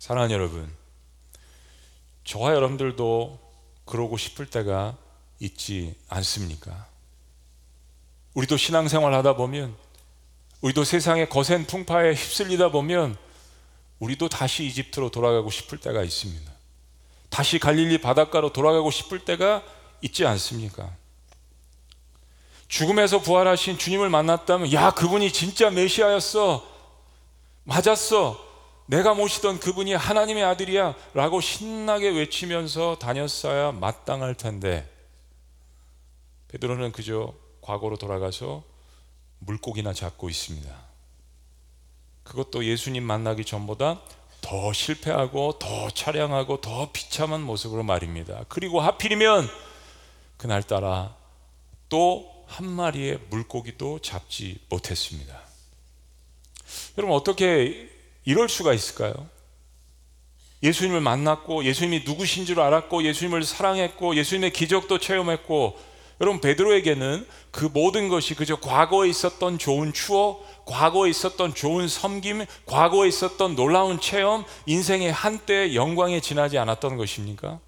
사랑하는 0.00 0.34
여러분, 0.34 0.74
저와 2.24 2.52
여러분들도 2.54 3.38
그러고 3.84 4.16
싶을 4.16 4.46
때가 4.46 4.98
있지 5.38 5.94
않습니까? 6.08 6.88
우리도 8.34 8.56
신앙생활 8.56 9.14
하다 9.14 9.36
보면 9.36 9.76
우리도 10.62 10.82
세상의 10.82 11.28
거센 11.28 11.64
풍파에 11.64 12.14
휩쓸리다 12.14 12.72
보면 12.72 13.16
우리도 14.00 14.28
다시 14.28 14.66
이집트로 14.66 15.10
돌아가고 15.10 15.48
싶을 15.48 15.78
때가 15.78 16.02
있습니다. 16.02 16.50
다시 17.28 17.60
갈릴리 17.60 18.00
바닷가로 18.00 18.52
돌아가고 18.52 18.90
싶을 18.90 19.24
때가 19.24 19.62
있지 20.00 20.26
않습니까? 20.26 20.92
죽음에서 22.72 23.20
부활하신 23.20 23.76
주님을 23.76 24.08
만났다면, 24.08 24.72
야, 24.72 24.92
그분이 24.92 25.30
진짜 25.30 25.68
메시아였어. 25.68 26.66
맞았어. 27.64 28.42
내가 28.86 29.12
모시던 29.12 29.60
그분이 29.60 29.92
하나님의 29.92 30.42
아들이야. 30.42 30.94
라고 31.12 31.42
신나게 31.42 32.08
외치면서 32.08 32.96
다녔어야 32.98 33.72
마땅할 33.72 34.36
텐데, 34.36 34.90
베드로는 36.48 36.92
그저 36.92 37.34
과거로 37.60 37.98
돌아가서 37.98 38.62
물고기나 39.40 39.92
잡고 39.92 40.30
있습니다. 40.30 40.74
그것도 42.22 42.64
예수님 42.64 43.02
만나기 43.02 43.44
전보다 43.44 44.00
더 44.40 44.72
실패하고 44.72 45.58
더 45.58 45.90
차량하고 45.90 46.62
더 46.62 46.90
비참한 46.90 47.42
모습으로 47.42 47.82
말입니다. 47.82 48.46
그리고 48.48 48.80
하필이면 48.80 49.46
그날따라 50.38 51.14
또 51.90 52.31
한 52.52 52.68
마리의 52.70 53.18
물고기도 53.30 54.00
잡지 54.00 54.58
못했습니다. 54.68 55.40
여러분 56.98 57.16
어떻게 57.16 57.88
이럴 58.24 58.50
수가 58.50 58.74
있을까요? 58.74 59.26
예수님을 60.62 61.00
만났고 61.00 61.64
예수님이 61.64 62.04
누구신 62.04 62.44
줄 62.44 62.60
알았고 62.60 63.04
예수님을 63.04 63.42
사랑했고 63.44 64.16
예수님의 64.16 64.52
기적도 64.52 64.98
체험했고 64.98 65.78
여러분 66.20 66.42
베드로에게는 66.42 67.26
그 67.50 67.70
모든 67.72 68.10
것이 68.10 68.34
그저 68.34 68.56
과거에 68.56 69.08
있었던 69.08 69.58
좋은 69.58 69.94
추억, 69.94 70.66
과거에 70.66 71.08
있었던 71.08 71.54
좋은 71.54 71.88
섬김, 71.88 72.44
과거에 72.66 73.08
있었던 73.08 73.56
놀라운 73.56 73.98
체험, 73.98 74.44
인생의 74.66 75.10
한때의 75.10 75.74
영광에 75.74 76.20
지나지 76.20 76.58
않았던 76.58 76.98
것입니까? 76.98 77.60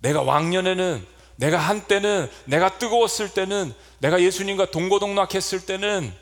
내가 0.00 0.22
왕년에는 0.22 1.13
내가 1.36 1.58
한때는 1.58 2.30
내가 2.44 2.78
뜨거웠을 2.78 3.30
때는 3.30 3.74
내가 3.98 4.20
예수님과 4.20 4.70
동고동락했을 4.70 5.66
때는 5.66 6.12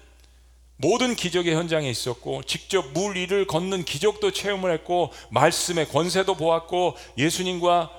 모든 0.76 1.14
기적의 1.14 1.54
현장에 1.54 1.88
있었고 1.88 2.42
직접 2.42 2.92
물 2.92 3.16
위를 3.16 3.46
걷는 3.46 3.84
기적도 3.84 4.32
체험을 4.32 4.72
했고 4.72 5.12
말씀의 5.30 5.88
권세도 5.88 6.34
보았고 6.34 6.96
예수님과 7.18 7.90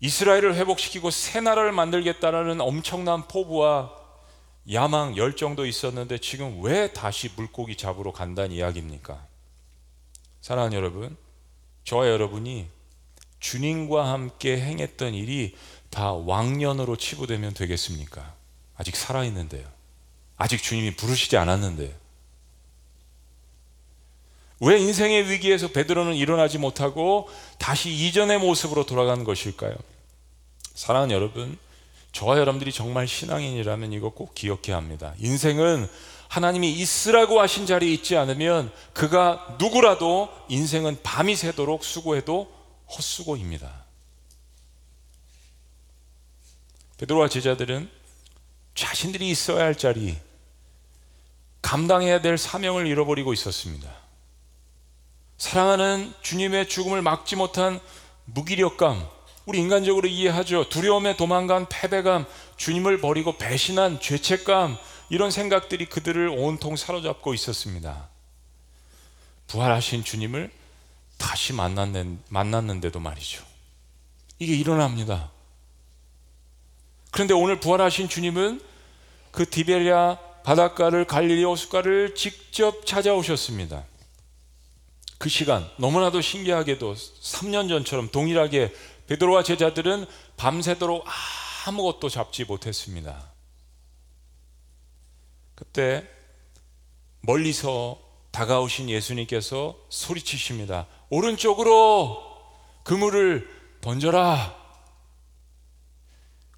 이스라엘을 0.00 0.54
회복시키고 0.54 1.10
새 1.10 1.40
나라를 1.40 1.72
만들겠다라는 1.72 2.60
엄청난 2.60 3.28
포부와 3.28 3.94
야망 4.72 5.16
열정도 5.16 5.66
있었는데 5.66 6.18
지금 6.18 6.62
왜 6.62 6.92
다시 6.92 7.30
물고기 7.36 7.76
잡으러 7.76 8.12
간다는 8.12 8.52
이야기입니까? 8.52 9.26
사랑하는 10.40 10.76
여러분, 10.76 11.16
저와 11.84 12.08
여러분이 12.08 12.68
주님과 13.40 14.10
함께 14.10 14.58
행했던 14.58 15.14
일이 15.14 15.54
다 15.90 16.12
왕년으로 16.12 16.96
치부되면 16.96 17.54
되겠습니까? 17.54 18.34
아직 18.76 18.96
살아있는데요. 18.96 19.66
아직 20.36 20.62
주님이 20.62 20.96
부르시지 20.96 21.36
않았는데 21.36 21.94
왜 24.60 24.78
인생의 24.78 25.30
위기에서 25.30 25.68
베드로는 25.68 26.14
일어나지 26.14 26.58
못하고 26.58 27.28
다시 27.58 27.90
이전의 27.90 28.38
모습으로 28.38 28.84
돌아가는 28.84 29.24
것일까요? 29.24 29.74
사랑하는 30.74 31.14
여러분, 31.14 31.58
저와 32.12 32.38
여러분들이 32.38 32.70
정말 32.72 33.08
신앙인이라면 33.08 33.92
이거 33.92 34.10
꼭 34.10 34.34
기억해야 34.34 34.76
합니다. 34.76 35.14
인생은 35.18 35.88
하나님이 36.28 36.72
있으라고 36.72 37.40
하신 37.40 37.66
자리에 37.66 37.92
있지 37.92 38.16
않으면 38.16 38.70
그가 38.92 39.56
누구라도 39.58 40.28
인생은 40.48 40.98
밤이 41.02 41.36
새도록 41.36 41.82
수고해도 41.82 42.52
헛수고입니다. 42.86 43.79
베드로와 47.00 47.28
제자들은 47.28 47.88
자신들이 48.74 49.30
있어야 49.30 49.64
할 49.64 49.74
자리, 49.74 50.18
감당해야 51.62 52.20
될 52.20 52.36
사명을 52.36 52.86
잃어버리고 52.86 53.32
있었습니다. 53.32 53.90
사랑하는 55.38 56.12
주님의 56.20 56.68
죽음을 56.68 57.00
막지 57.00 57.36
못한 57.36 57.80
무기력감, 58.26 59.08
우리 59.46 59.58
인간적으로 59.58 60.08
이해하죠. 60.08 60.68
두려움에 60.68 61.16
도망간 61.16 61.66
패배감, 61.70 62.26
주님을 62.58 63.00
버리고 63.00 63.38
배신한 63.38 64.00
죄책감, 64.00 64.76
이런 65.08 65.30
생각들이 65.30 65.86
그들을 65.86 66.28
온통 66.28 66.76
사로잡고 66.76 67.32
있었습니다. 67.32 68.08
부활하신 69.46 70.04
주님을 70.04 70.52
다시 71.16 71.54
만났는데도 71.54 73.00
말이죠. 73.00 73.42
이게 74.38 74.54
일어납니다. 74.54 75.30
그런데 77.10 77.34
오늘 77.34 77.60
부활하신 77.60 78.08
주님은 78.08 78.60
그 79.30 79.48
디베리아 79.48 80.18
바닷가를 80.44 81.04
갈릴리 81.04 81.44
호숫가를 81.44 82.14
직접 82.14 82.86
찾아오셨습니다. 82.86 83.84
그 85.18 85.28
시간 85.28 85.68
너무나도 85.76 86.20
신기하게도 86.20 86.94
3년 86.94 87.68
전처럼 87.68 88.08
동일하게 88.10 88.72
베드로와 89.06 89.42
제자들은 89.42 90.06
밤새도록 90.36 91.04
아무것도 91.66 92.08
잡지 92.08 92.44
못했습니다. 92.44 93.30
그때 95.54 96.08
멀리서 97.20 98.00
다가오신 98.30 98.88
예수님께서 98.88 99.76
소리치십니다. 99.90 100.86
오른쪽으로 101.10 102.22
그물을 102.84 103.48
던져라. 103.80 104.59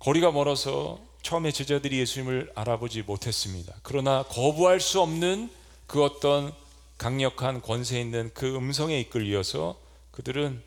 거리가 0.02 0.32
멀어서 0.32 0.98
처음에 1.22 1.52
제자들이 1.52 2.00
예수님을 2.00 2.50
알아보지 2.56 3.02
못했습니다. 3.02 3.72
그러나 3.84 4.24
거부할 4.24 4.80
수 4.80 5.00
없는 5.00 5.48
그 5.86 6.02
어떤 6.02 6.52
강력한 6.98 7.62
권세 7.62 8.00
있는 8.00 8.32
그 8.34 8.56
음성에 8.56 8.98
이끌려서 8.98 9.78
그들은 10.10 10.60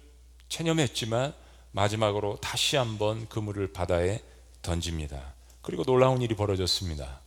체념했지만 0.47 1.33
마지막으로 1.73 2.37
다시 2.37 2.77
한번 2.77 3.27
그물을 3.27 3.73
바다에 3.73 4.21
던집니다. 4.61 5.33
그리고 5.61 5.83
놀라운 5.83 6.21
일이 6.21 6.33
벌어졌습니다. 6.33 7.19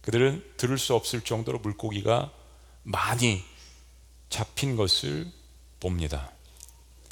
그들은 0.00 0.44
들을 0.56 0.78
수 0.78 0.96
없을 0.96 1.20
정도로 1.20 1.60
물고기가 1.60 2.32
많이 2.82 3.40
잡힌 4.30 4.74
것을 4.74 5.30
봅니다. 5.78 6.32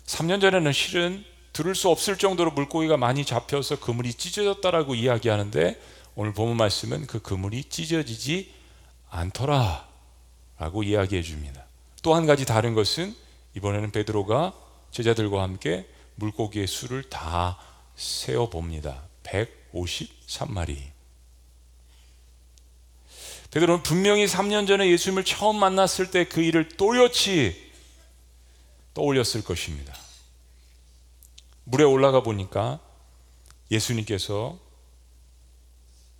3년 0.07 0.41
전에는 0.41 0.73
실은 0.73 1.25
들을 1.59 1.75
수 1.75 1.89
없을 1.89 2.17
정도로 2.17 2.53
물고기가 2.53 2.97
많이 2.97 3.25
잡혀서 3.25 3.81
그물이 3.81 4.15
찢어졌다라고 4.15 4.95
이야기하는데 4.95 5.81
오늘 6.15 6.33
본문 6.33 6.57
말씀은 6.57 7.09
그 7.09 7.21
그물이 7.21 7.65
찢어지지 7.65 8.55
않더라 9.11 9.89
라고 10.57 10.85
이야기해 10.85 11.21
줍니다. 11.23 11.65
또 12.05 12.15
한 12.15 12.27
가지 12.27 12.47
다른 12.47 12.75
것은 12.75 13.13
이번에는 13.57 13.91
베드로가 13.91 14.53
제자들과 14.93 15.43
함께 15.43 15.89
물고기의 16.15 16.69
수를 16.69 17.03
다 17.11 17.59
세어 17.97 18.51
봅니다. 18.51 19.03
153마리. 19.25 20.79
베드로는 23.51 23.83
분명히 23.83 24.27
3년 24.27 24.69
전에 24.69 24.89
예수님을 24.89 25.25
처음 25.25 25.59
만났을 25.59 26.13
때 26.13 26.25
그 26.25 26.41
일을 26.41 26.69
또렷이 26.69 27.73
떠올렸을 28.95 29.43
것입니다. 29.43 30.08
물에 31.69 31.85
올라가 31.85 32.23
보니까 32.23 32.81
예수님께서 33.71 34.59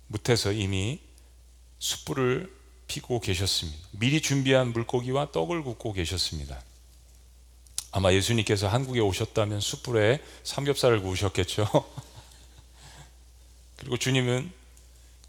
무태서 0.07 0.51
이미 0.51 0.99
숯불을 1.79 2.55
피고 2.85 3.19
계셨습니다. 3.19 3.79
미리 3.91 4.21
준비한 4.21 4.73
물고기와 4.73 5.31
떡을 5.31 5.63
굽고 5.63 5.93
계셨습니다. 5.93 6.61
아마 7.91 8.13
예수님께서 8.13 8.67
한국에 8.67 8.99
오셨다면 8.99 9.59
숯불에 9.59 10.23
삼겹살을 10.43 11.01
구우셨겠죠. 11.01 11.67
그리고 13.77 13.97
주님은 13.97 14.51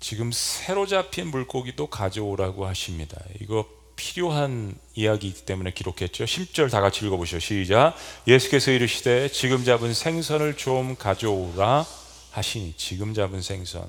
지금 0.00 0.32
새로 0.32 0.86
잡힌 0.86 1.28
물고기도 1.28 1.86
가져오라고 1.86 2.66
하십니다. 2.66 3.18
이거 3.40 3.66
필요한 4.00 4.74
이야기이기 4.94 5.42
때문에 5.42 5.72
기록했죠. 5.72 6.24
10절 6.24 6.70
다 6.70 6.80
같이 6.80 7.04
읽어보시죠. 7.04 7.38
시작. 7.38 7.94
예수께서 8.26 8.70
이르시되 8.70 9.28
지금 9.28 9.62
잡은 9.62 9.92
생선을 9.92 10.56
좀 10.56 10.96
가져오라 10.96 11.84
하시니 12.30 12.74
지금 12.78 13.12
잡은 13.12 13.42
생선. 13.42 13.86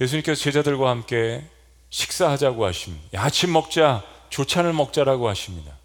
예수님께서 0.00 0.40
제자들과 0.40 0.88
함께 0.88 1.44
식사하자고 1.90 2.64
하십니다. 2.64 3.22
아침 3.22 3.52
먹자, 3.52 4.02
조찬을 4.30 4.72
먹자라고 4.72 5.28
하십니다. 5.28 5.76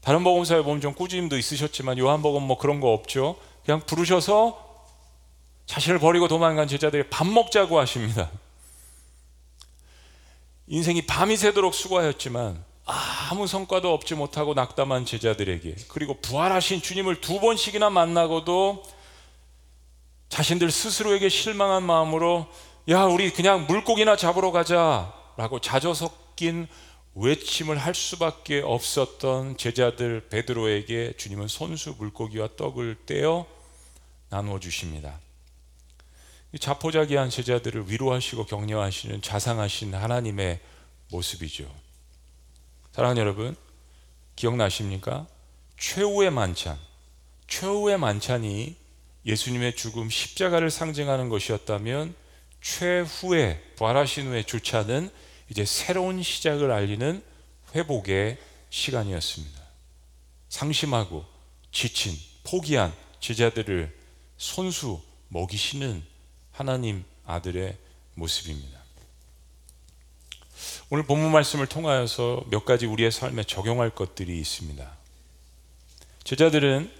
다른 0.00 0.24
복음사에 0.24 0.62
보면 0.62 0.80
좀 0.80 0.94
꾸짖음도 0.94 1.38
있으셨지만 1.38 1.98
요한복음 1.98 2.42
뭐 2.42 2.58
그런 2.58 2.80
거 2.80 2.92
없죠. 2.92 3.36
그냥 3.64 3.80
부르셔서 3.86 4.84
자신을 5.66 6.00
버리고 6.00 6.26
도망간 6.26 6.66
제자들이 6.66 7.04
밥 7.08 7.24
먹자고 7.28 7.78
하십니다. 7.78 8.30
인생이 10.68 11.06
밤이 11.06 11.36
새도록 11.36 11.74
수고하였지만 11.74 12.64
아무 12.84 13.46
성과도 13.46 13.94
얻지 13.94 14.14
못하고 14.14 14.54
낙담한 14.54 15.06
제자들에게 15.06 15.76
그리고 15.88 16.20
부활하신 16.20 16.82
주님을 16.82 17.20
두 17.20 17.40
번씩이나 17.40 17.90
만나고도 17.90 18.82
자신들 20.28 20.70
스스로에게 20.70 21.28
실망한 21.28 21.82
마음으로 21.82 22.46
야 22.88 23.04
우리 23.04 23.32
그냥 23.32 23.66
물고기나 23.66 24.16
잡으러 24.16 24.52
가자라고 24.52 25.60
자저 25.60 25.94
섞인 25.94 26.68
외침을 27.14 27.78
할 27.78 27.94
수밖에 27.94 28.60
없었던 28.60 29.56
제자들 29.56 30.28
베드로에게 30.28 31.14
주님은 31.16 31.48
손수 31.48 31.94
물고기와 31.98 32.50
떡을 32.56 32.96
떼어 33.06 33.46
나누어 34.28 34.60
주십니다. 34.60 35.18
자포자기한 36.58 37.30
제자들을 37.30 37.90
위로하시고 37.90 38.46
격려하시는 38.46 39.22
자상하신 39.22 39.94
하나님의 39.94 40.60
모습이죠. 41.10 41.72
사랑하는 42.92 43.20
여러분, 43.20 43.56
기억나십니까? 44.36 45.26
최후의 45.78 46.30
만찬, 46.30 46.78
최후의 47.46 47.98
만찬이 47.98 48.76
예수님의 49.24 49.76
죽음 49.76 50.08
십자가를 50.08 50.70
상징하는 50.70 51.28
것이었다면 51.28 52.14
최후의 52.60 53.60
부활하신 53.76 54.28
후의 54.28 54.44
주차는 54.44 55.10
이제 55.50 55.64
새로운 55.64 56.22
시작을 56.22 56.70
알리는 56.70 57.22
회복의 57.74 58.38
시간이었습니다. 58.70 59.60
상심하고 60.48 61.24
지친, 61.72 62.16
포기한 62.44 62.92
제자들을 63.20 63.94
손수 64.38 65.02
먹이시는 65.28 66.02
하나님 66.56 67.04
아들의 67.26 67.76
모습입니다. 68.14 68.80
오늘 70.88 71.04
본문 71.04 71.30
말씀을 71.30 71.66
통하여서 71.66 72.44
몇 72.48 72.64
가지 72.64 72.86
우리의 72.86 73.12
삶에 73.12 73.44
적용할 73.44 73.90
것들이 73.90 74.38
있습니다. 74.38 74.90
제자들은 76.24 76.90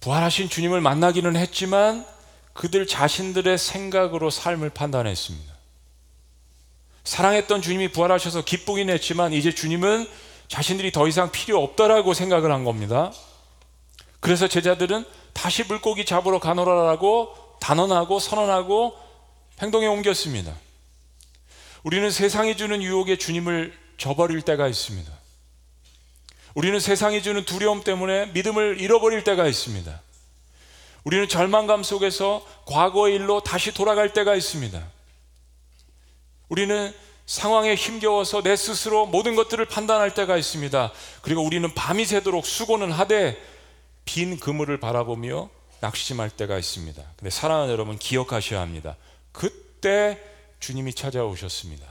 부활하신 0.00 0.50
주님을 0.50 0.82
만나기는 0.82 1.34
했지만 1.34 2.06
그들 2.52 2.86
자신들의 2.86 3.56
생각으로 3.56 4.28
삶을 4.28 4.68
판단했습니다. 4.68 5.54
사랑했던 7.04 7.62
주님이 7.62 7.88
부활하셔서 7.88 8.44
기쁘긴 8.44 8.90
했지만 8.90 9.32
이제 9.32 9.50
주님은 9.50 10.06
자신들이 10.48 10.92
더 10.92 11.08
이상 11.08 11.32
필요 11.32 11.62
없다라고 11.62 12.12
생각을 12.12 12.52
한 12.52 12.64
겁니다. 12.64 13.14
그래서 14.20 14.46
제자들은 14.46 15.06
다시 15.32 15.64
물고기 15.64 16.04
잡으러 16.04 16.38
가노라라고 16.38 17.34
단언하고 17.60 18.20
선언하고 18.20 18.96
행동에 19.60 19.86
옮겼습니다. 19.86 20.54
우리는 21.82 22.10
세상이 22.10 22.56
주는 22.56 22.82
유혹에 22.82 23.16
주님을 23.16 23.76
저버릴 23.98 24.42
때가 24.42 24.68
있습니다. 24.68 25.10
우리는 26.54 26.80
세상이 26.80 27.22
주는 27.22 27.44
두려움 27.44 27.82
때문에 27.82 28.26
믿음을 28.26 28.80
잃어버릴 28.80 29.24
때가 29.24 29.46
있습니다. 29.46 30.02
우리는 31.04 31.28
절망감 31.28 31.82
속에서 31.82 32.44
과거의 32.66 33.14
일로 33.14 33.40
다시 33.40 33.72
돌아갈 33.72 34.12
때가 34.12 34.34
있습니다. 34.34 34.84
우리는 36.48 36.92
상황에 37.26 37.74
힘겨워서 37.74 38.42
내 38.42 38.56
스스로 38.56 39.06
모든 39.06 39.36
것들을 39.36 39.64
판단할 39.66 40.14
때가 40.14 40.36
있습니다. 40.36 40.92
그리고 41.22 41.42
우리는 41.42 41.72
밤이 41.74 42.04
새도록 42.06 42.46
수고는 42.46 42.90
하되 42.90 43.40
빈 44.04 44.40
그물을 44.40 44.80
바라보며 44.80 45.50
낙심할 45.80 46.30
때가 46.30 46.58
있습니다. 46.58 47.02
근데 47.16 47.30
사랑하는 47.30 47.72
여러분 47.72 47.98
기억하셔야 47.98 48.60
합니다. 48.60 48.96
그때 49.32 50.18
주님이 50.60 50.94
찾아오셨습니다. 50.94 51.86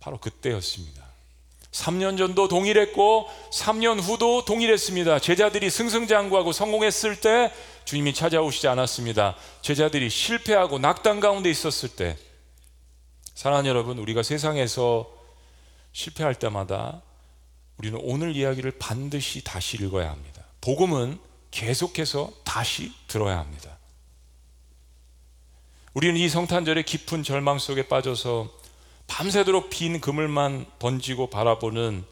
바로 0.00 0.18
그때였습니다. 0.18 1.04
3년 1.72 2.16
전도 2.16 2.48
동일했고 2.48 3.28
3년 3.52 4.00
후도 4.00 4.44
동일했습니다. 4.44 5.18
제자들이 5.18 5.68
승승장구하고 5.68 6.52
성공했을 6.52 7.20
때 7.20 7.52
주님이 7.84 8.14
찾아오시지 8.14 8.66
않았습니다. 8.68 9.36
제자들이 9.62 10.08
실패하고 10.08 10.78
낙담 10.78 11.20
가운데 11.20 11.50
있었을 11.50 11.90
때 11.90 12.16
사랑하는 13.34 13.68
여러분, 13.68 13.98
우리가 13.98 14.22
세상에서 14.22 15.12
실패할 15.92 16.34
때마다 16.34 17.02
우리는 17.76 18.00
오늘 18.02 18.34
이야기를 18.34 18.72
반드시 18.78 19.44
다시 19.44 19.76
읽어야 19.76 20.10
합니다. 20.10 20.42
복음은 20.62 21.18
계속해서 21.50 22.32
다시 22.44 22.92
들어야 23.08 23.38
합니다. 23.38 23.78
우리는 25.94 26.16
이 26.16 26.28
성탄절의 26.28 26.84
깊은 26.84 27.22
절망 27.22 27.58
속에 27.58 27.88
빠져서 27.88 28.50
밤새도록 29.06 29.70
빈 29.70 30.00
그물만 30.00 30.66
번지고 30.78 31.30
바라보는 31.30 32.04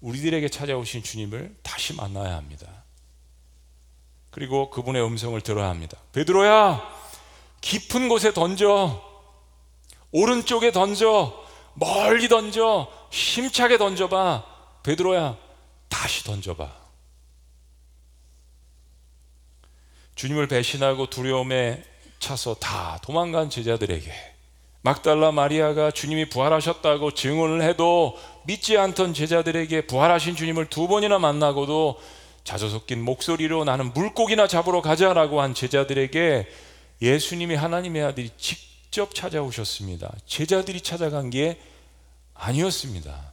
우리들에게 0.00 0.48
찾아오신 0.48 1.02
주님을 1.02 1.56
다시 1.62 1.94
만나야 1.94 2.36
합니다. 2.36 2.66
그리고 4.30 4.70
그분의 4.70 5.02
음성을 5.04 5.40
들어야 5.40 5.68
합니다. 5.68 5.96
베드로야, 6.12 6.82
깊은 7.60 8.08
곳에 8.08 8.32
던져. 8.32 9.02
오른쪽에 10.12 10.72
던져. 10.72 11.44
멀리 11.74 12.28
던져. 12.28 12.90
힘차게 13.10 13.78
던져봐. 13.78 14.44
베드로야, 14.82 15.36
다시 15.88 16.24
던져봐. 16.24 16.79
주님을 20.20 20.48
배신하고 20.48 21.08
두려움에 21.08 21.82
차서 22.18 22.56
다 22.56 22.98
도망간 23.02 23.48
제자들에게 23.48 24.12
막달라 24.82 25.32
마리아가 25.32 25.90
주님이 25.90 26.28
부활하셨다고 26.28 27.12
증언을 27.12 27.62
해도 27.62 28.18
믿지 28.44 28.76
않던 28.76 29.14
제자들에게 29.14 29.86
부활하신 29.86 30.36
주님을 30.36 30.66
두 30.66 30.88
번이나 30.88 31.18
만나고도 31.18 31.98
자조 32.44 32.68
섞인 32.68 33.02
목소리로 33.02 33.64
나는 33.64 33.94
물고기나 33.94 34.46
잡으러 34.46 34.82
가자라고 34.82 35.40
한 35.40 35.54
제자들에게 35.54 36.46
예수님이 37.00 37.54
하나님의 37.54 38.02
아들이 38.02 38.30
직접 38.36 39.14
찾아오셨습니다. 39.14 40.12
제자들이 40.26 40.82
찾아간 40.82 41.30
게 41.30 41.58
아니었습니다. 42.34 43.32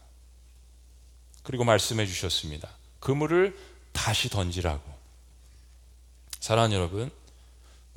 그리고 1.43 1.65
말씀해 1.65 2.05
주셨습니다. 2.05 2.69
그물을 3.01 3.57
다시 3.91 4.29
던지라고. 4.29 4.96
사랑하는 6.39 6.75
여러분, 6.75 7.11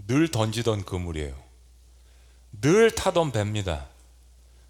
늘 0.07 0.31
던지던 0.31 0.85
그물이에요. 0.85 1.35
늘 2.61 2.91
타던 2.91 3.33
배입니다. 3.33 3.87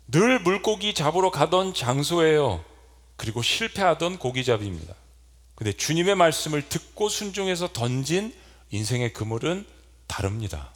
늘 0.08 0.40
물고기 0.40 0.94
잡으러 0.94 1.30
가던 1.30 1.74
장소예요. 1.74 2.64
그리고 3.16 3.42
실패하던 3.42 4.18
고기잡이입니다. 4.18 4.94
근데 5.54 5.72
주님의 5.72 6.14
말씀을 6.14 6.68
듣고 6.68 7.08
순종해서 7.08 7.72
던진 7.72 8.34
인생의 8.70 9.12
그물은 9.12 9.66
다릅니다. 10.06 10.72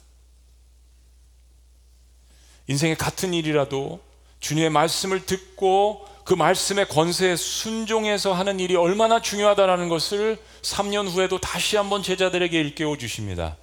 인생의 2.67 2.95
같은 2.95 3.33
일이라도 3.33 3.99
주님의 4.39 4.69
말씀을 4.69 5.25
듣고 5.25 6.07
그 6.25 6.33
말씀의 6.33 6.87
권세에 6.89 7.35
순종해서 7.35 8.33
하는 8.33 8.59
일이 8.59 8.75
얼마나 8.75 9.21
중요하다라는 9.21 9.89
것을 9.89 10.41
3년 10.63 11.07
후에도 11.07 11.39
다시 11.39 11.77
한번 11.77 12.01
제자들에게 12.01 12.59
일깨워 12.59 12.97
주십니다. 12.97 13.57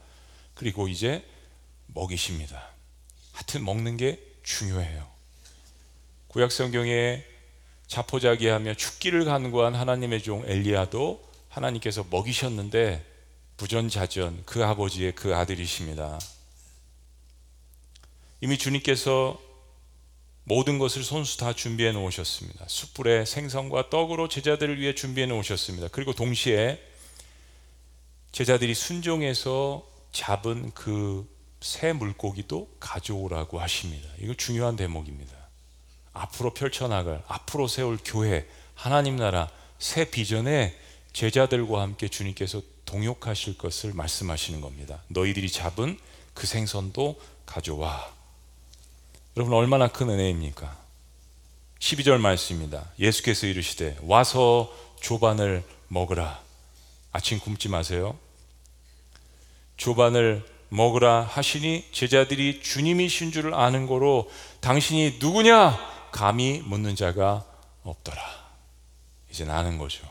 그리고 0.54 0.86
이제 0.86 1.24
먹이십니다. 1.88 2.68
하여튼 3.32 3.64
먹는 3.64 3.96
게 3.96 4.22
중요해요. 4.44 5.08
구약 6.28 6.52
성경에 6.52 7.24
자포자기하며 7.88 8.74
죽기를 8.74 9.24
간구한 9.24 9.74
하나님의 9.74 10.22
종 10.22 10.44
엘리야도 10.46 11.20
하나님께서 11.48 12.06
먹이셨는데 12.10 13.04
부전자전 13.56 14.44
그 14.46 14.64
아버지의 14.64 15.16
그 15.16 15.34
아들이십니다. 15.34 16.20
이미 18.40 18.56
주님께서 18.56 19.51
모든 20.44 20.78
것을 20.78 21.04
손수 21.04 21.38
다 21.38 21.52
준비해 21.52 21.92
놓으셨습니다. 21.92 22.64
숯불에 22.68 23.24
생선과 23.24 23.90
떡으로 23.90 24.28
제자들을 24.28 24.80
위해 24.80 24.94
준비해 24.94 25.26
놓으셨습니다. 25.26 25.88
그리고 25.88 26.12
동시에 26.12 26.80
제자들이 28.32 28.74
순종해서 28.74 29.86
잡은 30.12 30.70
그 30.72 31.32
새 31.62 31.92
물고기도 31.92 32.68
가져오라고 32.80 33.60
하십니다. 33.60 34.08
이거 34.18 34.34
중요한 34.34 34.74
대목입니다. 34.76 35.32
앞으로 36.12 36.52
펼쳐나갈, 36.52 37.22
앞으로 37.28 37.68
세울 37.68 37.98
교회, 38.04 38.46
하나님 38.74 39.16
나라, 39.16 39.48
새 39.78 40.10
비전에 40.10 40.76
제자들과 41.12 41.80
함께 41.80 42.08
주님께서 42.08 42.60
동역하실 42.84 43.58
것을 43.58 43.94
말씀하시는 43.94 44.60
겁니다. 44.60 45.02
너희들이 45.08 45.50
잡은 45.50 45.98
그 46.34 46.46
생선도 46.46 47.20
가져와. 47.46 48.12
여러분 49.36 49.54
얼마나 49.54 49.88
큰 49.88 50.10
은혜입니까? 50.10 50.76
12절 51.78 52.18
말씀입니다. 52.18 52.90
예수께서 52.98 53.46
이르시되 53.46 53.96
와서 54.02 54.72
조반을 55.00 55.64
먹으라. 55.88 56.40
아침 57.12 57.40
굶지 57.40 57.68
마세요. 57.68 58.18
조반을 59.78 60.46
먹으라 60.68 61.22
하시니 61.22 61.88
제자들이 61.92 62.62
주님이신 62.62 63.32
줄을 63.32 63.54
아는 63.54 63.86
거로 63.86 64.30
당신이 64.60 65.16
누구냐 65.18 65.78
감히 66.12 66.60
묻는 66.64 66.94
자가 66.94 67.44
없더라. 67.84 68.22
이제 69.30 69.44
나는 69.44 69.78
거죠. 69.78 70.06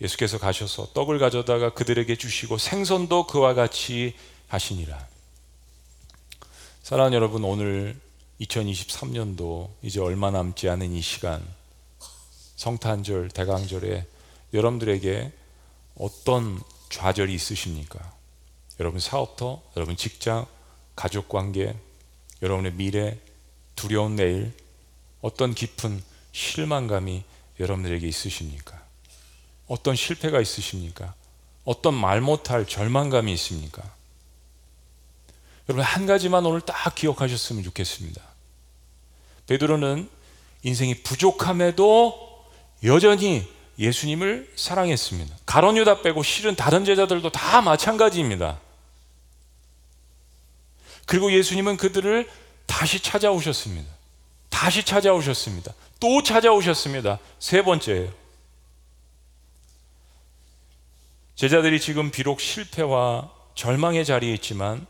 예수께서 0.00 0.38
가셔서 0.38 0.92
떡을 0.92 1.18
가져다가 1.18 1.70
그들에게 1.74 2.14
주시고 2.16 2.58
생선도 2.58 3.26
그와 3.26 3.54
같이 3.54 4.14
하시니라. 4.48 5.11
사랑하는 6.82 7.14
여러분, 7.14 7.44
오늘 7.44 7.96
2023년도 8.40 9.70
이제 9.82 10.00
얼마 10.00 10.32
남지 10.32 10.68
않은 10.68 10.92
이 10.92 11.00
시간, 11.00 11.40
성탄절, 12.56 13.28
대강절에 13.28 14.04
여러분들에게 14.52 15.30
어떤 15.96 16.60
좌절이 16.90 17.32
있으십니까? 17.32 18.12
여러분 18.80 18.98
사업터, 18.98 19.62
여러분 19.76 19.96
직장, 19.96 20.44
가족 20.96 21.28
관계, 21.28 21.76
여러분의 22.42 22.72
미래, 22.72 23.16
두려운 23.76 24.16
내일, 24.16 24.52
어떤 25.20 25.54
깊은 25.54 26.02
실망감이 26.32 27.22
여러분들에게 27.60 28.08
있으십니까? 28.08 28.82
어떤 29.68 29.94
실패가 29.94 30.40
있으십니까? 30.40 31.14
어떤 31.64 31.94
말 31.94 32.20
못할 32.20 32.66
절망감이 32.66 33.32
있습니까? 33.34 34.01
여러분 35.68 35.84
한 35.84 36.06
가지만 36.06 36.44
오늘 36.44 36.60
딱 36.60 36.94
기억하셨으면 36.94 37.62
좋겠습니다. 37.62 38.20
베드로는 39.46 40.08
인생이 40.62 41.02
부족함에도 41.02 42.46
여전히 42.84 43.48
예수님을 43.78 44.52
사랑했습니다. 44.56 45.36
가론 45.46 45.76
유다 45.76 46.02
빼고 46.02 46.22
실은 46.22 46.54
다른 46.54 46.84
제자들도 46.84 47.30
다 47.30 47.60
마찬가지입니다. 47.62 48.60
그리고 51.06 51.32
예수님은 51.32 51.76
그들을 51.76 52.28
다시 52.66 53.00
찾아오셨습니다. 53.00 53.90
다시 54.48 54.84
찾아오셨습니다. 54.84 55.72
또 55.98 56.22
찾아오셨습니다. 56.22 57.18
세 57.38 57.62
번째예요. 57.62 58.12
제자들이 61.34 61.80
지금 61.80 62.10
비록 62.10 62.40
실패와 62.40 63.30
절망의 63.54 64.04
자리에 64.04 64.32
있지만 64.34 64.86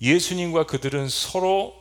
예수님과 0.00 0.66
그들은 0.66 1.08
서로 1.08 1.74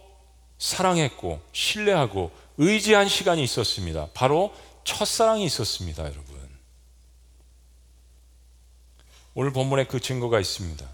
사랑했고 0.58 1.42
신뢰하고 1.52 2.32
의지한 2.58 3.10
시간이 3.10 3.44
있었습니다. 3.44 4.08
바로 4.14 4.54
첫사랑이 4.84 5.44
있었습니다, 5.46 6.04
여러분. 6.04 6.36
오늘 9.34 9.52
본문에 9.52 9.86
그 9.86 10.00
증거가 10.00 10.40
있습니다. 10.40 10.88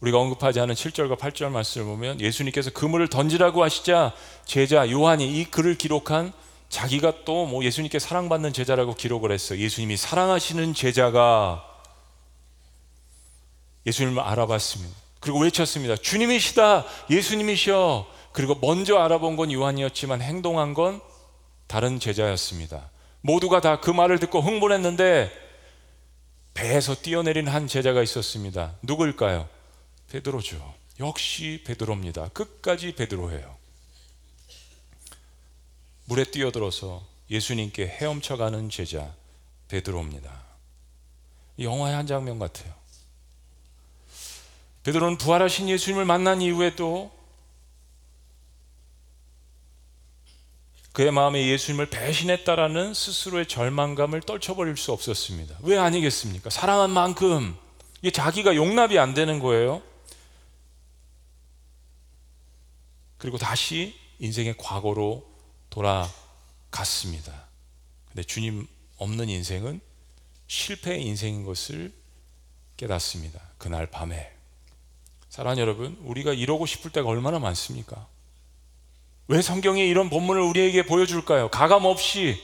우리가 0.00 0.18
언급하지 0.18 0.60
않은 0.60 0.74
7절과 0.74 1.18
8절 1.18 1.50
말씀을 1.50 1.86
보면 1.86 2.20
예수님께서 2.20 2.70
그물을 2.70 3.08
던지라고 3.08 3.62
하시자 3.62 4.14
제자 4.44 4.90
요한이 4.90 5.38
이 5.40 5.44
글을 5.44 5.76
기록한 5.76 6.32
자기가 6.68 7.24
또 7.24 7.46
뭐 7.46 7.64
예수님께 7.64 7.98
사랑받는 7.98 8.52
제자라고 8.52 8.94
기록을 8.94 9.32
했어요. 9.32 9.58
예수님이 9.60 9.96
사랑하시는 9.96 10.74
제자가 10.74 11.64
예수님을 13.86 14.22
알아봤습니다. 14.22 15.05
그리고 15.26 15.40
외쳤습니다. 15.40 15.96
주님이시다. 15.96 16.84
예수님이셔. 17.10 18.06
그리고 18.30 18.54
먼저 18.60 18.96
알아본 18.98 19.34
건 19.34 19.50
요한이었지만 19.50 20.22
행동한 20.22 20.72
건 20.72 21.00
다른 21.66 21.98
제자였습니다. 21.98 22.90
모두가 23.22 23.60
다 23.60 23.80
그 23.80 23.90
말을 23.90 24.20
듣고 24.20 24.40
흥분했는데 24.40 25.32
배에서 26.54 26.94
뛰어내린 26.94 27.48
한 27.48 27.66
제자가 27.66 28.04
있었습니다. 28.04 28.76
누구일까요? 28.82 29.48
베드로죠. 30.12 30.74
역시 31.00 31.64
베드로입니다. 31.66 32.28
끝까지 32.28 32.94
베드로예요. 32.94 33.56
물에 36.04 36.22
뛰어들어서 36.22 37.04
예수님께 37.28 37.88
헤엄쳐가는 37.88 38.70
제자 38.70 39.12
베드로입니다. 39.66 40.30
영화의 41.58 41.96
한 41.96 42.06
장면 42.06 42.38
같아요. 42.38 42.75
베드로는 44.86 45.18
부활하신 45.18 45.68
예수님을 45.68 46.04
만난 46.04 46.40
이후에도 46.40 47.10
그의 50.92 51.10
마음에 51.10 51.44
예수님을 51.48 51.90
배신했다라는 51.90 52.94
스스로의 52.94 53.48
절망감을 53.48 54.20
떨쳐버릴 54.20 54.76
수 54.76 54.92
없었습니다. 54.92 55.58
왜 55.62 55.76
아니겠습니까? 55.76 56.50
사랑한 56.50 56.90
만큼 56.92 57.56
이게 58.00 58.12
자기가 58.12 58.54
용납이 58.54 58.96
안 58.96 59.12
되는 59.12 59.40
거예요. 59.40 59.82
그리고 63.18 63.38
다시 63.38 63.98
인생의 64.20 64.56
과거로 64.56 65.28
돌아갔습니다. 65.68 67.48
근데 68.10 68.22
주님 68.22 68.68
없는 68.98 69.28
인생은 69.28 69.80
실패의 70.46 71.04
인생인 71.04 71.44
것을 71.44 71.92
깨닫습니다. 72.76 73.40
그날 73.58 73.86
밤에. 73.90 74.35
사랑하는 75.36 75.60
여러분, 75.60 75.98
우리가 76.00 76.32
이러고 76.32 76.64
싶을 76.64 76.90
때가 76.90 77.06
얼마나 77.10 77.38
많습니까? 77.38 78.06
왜 79.28 79.42
성경이 79.42 79.86
이런 79.86 80.08
본문을 80.08 80.40
우리에게 80.40 80.86
보여줄까요? 80.86 81.50
가감 81.50 81.84
없이. 81.84 82.42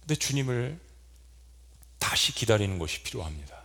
근데 0.00 0.16
주님을 0.16 0.80
다시 2.00 2.34
기다리는 2.34 2.76
것이 2.80 3.04
필요합니다. 3.04 3.59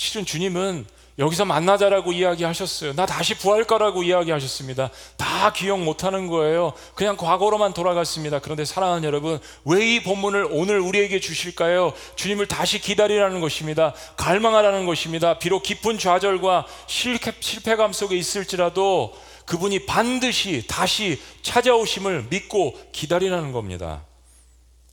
실은 0.00 0.24
주님은 0.24 0.86
여기서 1.18 1.44
만나자라고 1.44 2.12
이야기하셨어요. 2.12 2.92
나 2.94 3.04
다시 3.04 3.36
부활 3.36 3.64
거라고 3.64 4.04
이야기하셨습니다. 4.04 4.90
다 5.16 5.52
기억 5.52 5.80
못 5.80 6.04
하는 6.04 6.28
거예요. 6.28 6.72
그냥 6.94 7.16
과거로만 7.16 7.74
돌아갔습니다. 7.74 8.38
그런데 8.38 8.64
사랑하는 8.64 9.02
여러분, 9.02 9.40
왜 9.64 9.96
이 9.96 10.02
본문을 10.04 10.46
오늘 10.52 10.78
우리에게 10.78 11.18
주실까요? 11.18 11.92
주님을 12.14 12.46
다시 12.46 12.80
기다리라는 12.80 13.40
것입니다. 13.40 13.92
갈망하라는 14.16 14.86
것입니다. 14.86 15.40
비록 15.40 15.64
깊은 15.64 15.98
좌절과 15.98 16.68
실패, 16.86 17.32
실패감 17.40 17.92
속에 17.92 18.16
있을지라도 18.16 19.18
그분이 19.46 19.84
반드시 19.86 20.64
다시 20.68 21.20
찾아오심을 21.42 22.28
믿고 22.30 22.78
기다리라는 22.92 23.50
겁니다. 23.50 24.04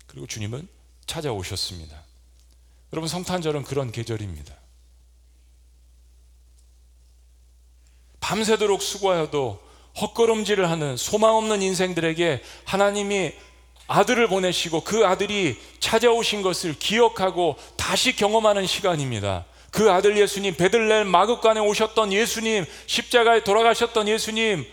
그리고 0.08 0.26
주님은 0.26 0.68
찾아오셨습니다. 1.06 1.96
여러분 2.92 3.08
성탄절은 3.08 3.66
그런 3.66 3.92
계절입니다. 3.92 4.65
밤새도록 8.26 8.82
수고하여도 8.82 9.60
헛걸음질을 10.02 10.68
하는 10.68 10.98
소망 10.98 11.36
없는 11.36 11.62
인생들에게 11.62 12.42
하나님이 12.64 13.34
아들을 13.88 14.28
보내시고 14.28 14.82
그 14.82 15.06
아들이 15.06 15.60
찾아오신 15.80 16.42
것을 16.42 16.74
기억하고 16.80 17.56
다시 17.78 18.16
경험하는 18.16 18.66
시간입니다. 18.66 19.46
그 19.70 19.92
아들 19.92 20.18
예수님, 20.18 20.56
베들레헴 20.56 21.08
마급관에 21.08 21.60
오셨던 21.60 22.14
예수님, 22.14 22.66
십자가에 22.88 23.44
돌아가셨던 23.44 24.08
예수님, 24.08 24.66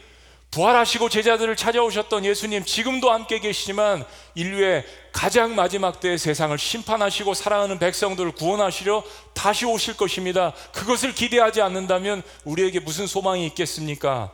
부활하시고 0.52 1.08
제자들을 1.08 1.56
찾아오셨던 1.56 2.26
예수님 2.26 2.64
지금도 2.64 3.10
함께 3.10 3.38
계시지만 3.38 4.04
인류의 4.34 4.84
가장 5.10 5.54
마지막 5.54 5.98
때의 5.98 6.18
세상을 6.18 6.56
심판하시고 6.56 7.32
사랑하는 7.32 7.78
백성들을 7.78 8.32
구원하시려 8.32 9.02
다시 9.32 9.64
오실 9.64 9.96
것입니다. 9.96 10.52
그것을 10.72 11.14
기대하지 11.14 11.62
않는다면 11.62 12.22
우리에게 12.44 12.80
무슨 12.80 13.06
소망이 13.06 13.46
있겠습니까? 13.46 14.30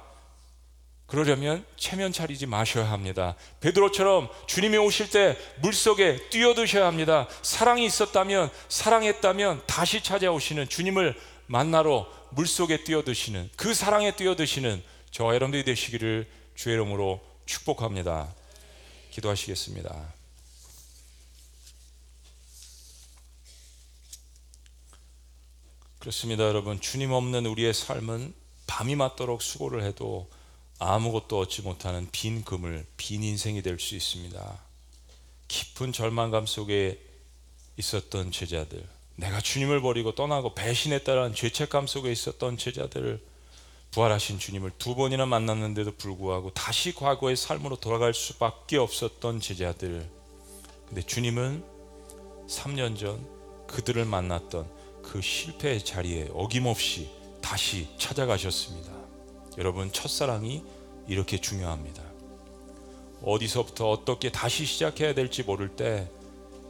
그러려면 1.07 1.65
체면 1.77 2.13
차리지 2.13 2.47
마셔야 2.47 2.91
합니다. 2.91 3.37
베드로처럼 3.61 4.29
주님이 4.47 4.77
오실 4.77 5.11
때 5.11 5.39
물속에 5.61 6.29
뛰어드셔야 6.31 6.85
합니다. 6.87 7.29
사랑이 7.43 7.87
있었다면 7.87 8.51
사랑했다면 8.69 9.63
다시 9.67 10.03
찾아오시는 10.03 10.69
주님을 10.69 11.17
만나러 11.47 12.09
물속에 12.31 12.83
뛰어드시는 12.83 13.51
그 13.57 13.73
사랑에 13.73 14.11
뛰어드시는 14.11 14.83
저와 15.11 15.35
여러분들이 15.35 15.65
되시기를 15.65 16.29
주의 16.55 16.75
이름으로 16.75 17.21
축복합니다. 17.47 18.35
기도하시겠습니다. 19.11 20.15
그렇습니다, 25.99 26.45
여러분. 26.45 26.81
주님 26.81 27.13
없는 27.13 27.47
우리의 27.47 27.75
삶은 27.75 28.35
밤이 28.67 28.97
맞도록 28.97 29.43
수고를 29.43 29.83
해도 29.83 30.31
아무것도 30.79 31.39
얻지 31.41 31.63
못하는 31.63 32.09
빈 32.13 32.45
그물, 32.45 32.87
빈 32.97 33.25
인생이 33.25 33.63
될 33.63 33.79
수 33.81 33.97
있습니다. 33.97 34.61
깊은 35.49 35.93
절망감 35.93 36.47
속에 36.47 37.03
있었던 37.79 38.31
제자들, 38.31 38.87
내가 39.17 39.41
주님을 39.41 39.81
버리고 39.81 40.15
떠나고 40.15 40.55
배신했다는 40.55 41.35
죄책감 41.35 41.87
속에 41.87 42.13
있었던 42.13 42.59
제자들, 42.59 43.21
부활하신 43.91 44.39
주님을 44.39 44.73
두 44.79 44.95
번이나 44.95 45.27
만났는데도 45.27 45.93
불구하고 45.97 46.51
다시 46.51 46.95
과거의 46.95 47.37
삶으로 47.37 47.77
돌아갈 47.77 48.15
수밖에 48.15 48.77
없었던 48.77 49.41
제자들. 49.41 50.09
근데 50.87 51.03
주님은 51.03 51.65
3년 52.49 52.99
전 52.99 53.27
그들을 53.67 54.05
만났던 54.05 54.69
그 55.03 55.21
실패의 55.21 55.85
자리에 55.85 56.29
어김없이 56.33 57.09
다시 57.41 57.89
찾아가셨습니다. 57.99 58.93
여러분, 59.59 59.93
첫사랑이 59.93 60.63
이렇게 61.07 61.41
중요합니다. 61.41 62.03
어디서부터 63.23 63.91
어떻게 63.91 64.31
다시 64.31 64.65
시작해야 64.65 65.15
될지 65.15 65.43
모를 65.43 65.69
때 65.69 66.09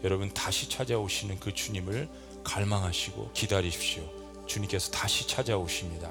여러분 0.04 0.32
다시 0.32 0.68
찾아오시는 0.68 1.40
그 1.40 1.52
주님을 1.52 2.08
갈망하시고 2.44 3.32
기다리십시오. 3.32 4.02
주님께서 4.46 4.90
다시 4.90 5.26
찾아오십니다. 5.26 6.10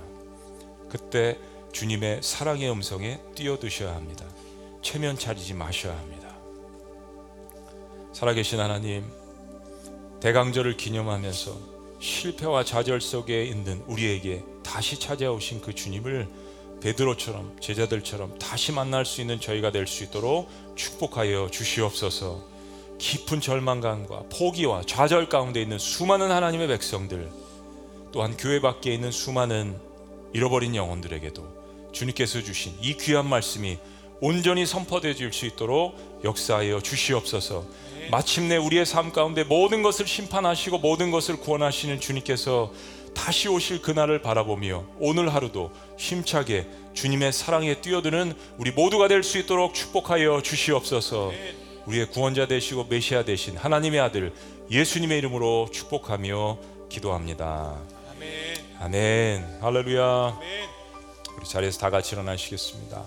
그때 0.90 1.38
주님의 1.72 2.22
사랑의 2.24 2.70
음성에 2.72 3.20
뛰어드셔야 3.36 3.94
합니다. 3.94 4.26
체면 4.82 5.18
차리지 5.18 5.54
마셔야 5.54 5.98
합니다. 5.98 6.36
살아계신 8.14 8.60
하나님, 8.60 9.06
대강절을 10.22 10.78
기념하면서 10.78 11.78
실패와 12.00 12.64
좌절 12.64 13.02
속에 13.02 13.44
있는 13.44 13.84
우리에게 13.88 14.44
다시 14.64 15.00
찾아오신 15.00 15.62
그 15.62 15.74
주님을 15.74 16.28
베드로처럼 16.82 17.58
제자들처럼 17.60 18.38
다시 18.40 18.72
만날 18.72 19.06
수 19.06 19.22
있는 19.22 19.40
저희가 19.40 19.72
될 19.72 19.88
수 19.88 20.04
있도록 20.04 20.50
축복하여 20.76 21.50
주시옵소서. 21.52 22.44
깊은 22.98 23.42
절망감과 23.42 24.24
포기와 24.32 24.82
좌절 24.86 25.30
가운데 25.30 25.62
있는 25.62 25.78
수많은 25.78 26.32
하나님의 26.32 26.68
백성들, 26.68 27.30
또한 28.12 28.36
교회 28.38 28.60
밖에 28.62 28.94
있는 28.94 29.12
수많은 29.12 29.80
잃어버린 30.34 30.76
영혼들에게도 30.76 31.92
주님께서 31.92 32.42
주신 32.44 32.74
이 32.82 32.96
귀한 32.98 33.28
말씀이 33.28 33.78
온전히 34.20 34.66
선포되질 34.66 35.32
수 35.32 35.46
있도록 35.46 36.22
역사하여 36.24 36.82
주시옵소서. 36.82 37.66
마침내 38.10 38.58
우리의 38.58 38.86
삶 38.86 39.12
가운데 39.12 39.44
모든 39.44 39.84
것을 39.84 40.08
심판하시고 40.08 40.80
모든 40.80 41.12
것을 41.12 41.38
구원하시는 41.38 42.00
주님께서 42.00 42.72
다시 43.14 43.48
오실 43.48 43.82
그날을 43.82 44.22
바라보며 44.22 44.86
오늘 45.00 45.34
하루도 45.34 45.72
힘차게 45.98 46.68
주님의 46.94 47.34
사랑에 47.34 47.82
뛰어드는 47.82 48.34
우리 48.58 48.72
모두가 48.72 49.08
될 49.08 49.24
수 49.24 49.38
있도록 49.40 49.74
축복하여 49.74 50.42
주시옵소서. 50.42 51.32
우리의 51.86 52.10
구원자 52.10 52.48
되시고 52.48 52.86
메시아 52.86 53.24
되신 53.24 53.58
하나님의 53.58 54.00
아들 54.00 54.34
예수님의 54.70 55.18
이름으로 55.20 55.70
축복하며 55.72 56.58
기도합니다. 56.90 57.78
아멘. 58.80 59.58
할렐루야. 59.60 60.40
우리 61.38 61.46
자리에서 61.48 61.80
다 61.80 61.90
같이 61.90 62.14
일어나시겠습니다. 62.14 63.02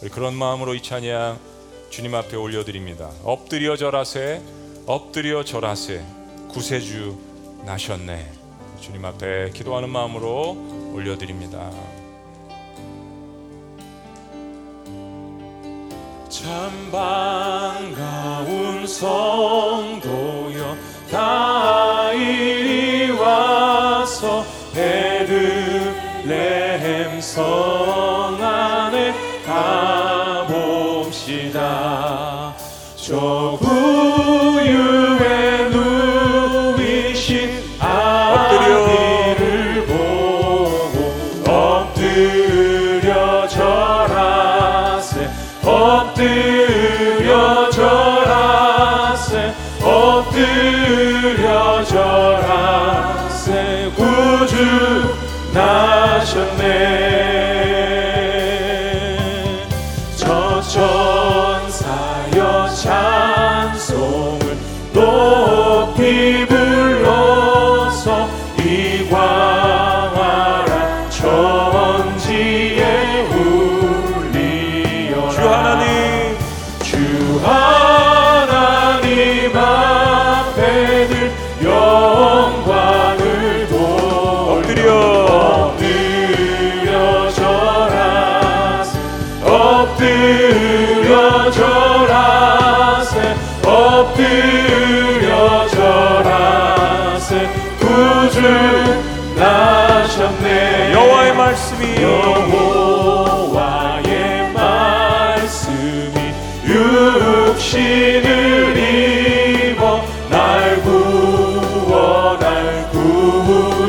우리 0.00 0.10
그런 0.10 0.34
마음으로 0.34 0.74
이 0.74 0.82
찬양 0.82 1.38
주님 1.90 2.14
앞에 2.14 2.36
올려드립니다. 2.36 3.10
엎드려 3.22 3.76
절하세, 3.76 4.40
엎드려 4.86 5.44
절하세, 5.44 6.02
구세주 6.48 7.18
나셨네. 7.66 8.32
주님 8.80 9.04
앞에 9.04 9.50
기도하는 9.50 9.90
마음으로 9.90 10.56
올려드립니다. 10.94 11.70
참 16.30 16.90
반가운 16.90 18.86
성도여 18.86 20.76
다 21.10 22.12
이리 22.14 23.10
와서 23.10 24.61
베들레헴 24.74 25.92
성 27.20 28.38
안에 28.42 29.12
가봅시다. 31.04 32.54
저 32.96 33.41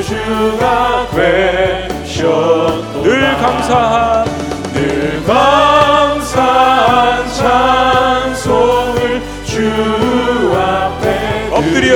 구주가 0.03 1.07
되셨도다 1.15 3.01
늘 3.03 3.37
감사한 3.37 4.25
늘 4.73 5.23
감사한 5.25 7.29
찬송을 7.31 9.21
주 9.45 10.53
앞에 10.57 11.47
엎드려. 11.51 11.95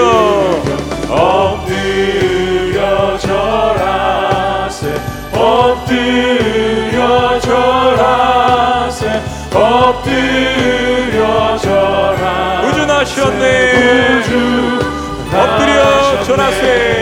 엎드려 1.10 3.18
절하세 3.20 4.96
엎드려 5.34 7.40
절하세 7.42 9.22
엎드려 9.54 11.58
절하세 11.58 12.68
구주 12.68 12.86
나셨네. 12.86 14.22
구주 14.22 14.80
엎드려 15.34 16.24
절하세. 16.24 16.97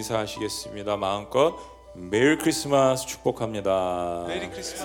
인사하시겠습니다. 0.00 0.96
마음껏 0.96 1.56
Merry 1.94 2.38
Christmas 2.38 3.06
축복합니다. 3.06 4.24
Merry 4.26 4.48
Christmas 4.48 4.84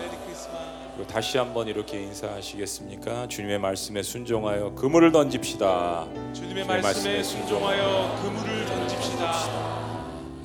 Merry 0.00 0.10
Christmas 0.24 1.06
다시 1.06 1.38
한번 1.38 1.68
이렇게 1.68 2.02
인사하시겠습니까? 2.02 3.28
주님의 3.28 3.58
말씀에 3.58 4.02
순종하여 4.02 4.74
그물을 4.74 5.12
던집시다. 5.12 6.08
주님의 6.32 6.66
말씀에 6.66 6.82
말씀에 6.82 7.22
순종하여 7.22 8.20
그물을 8.22 8.66
던집시다 8.66 9.32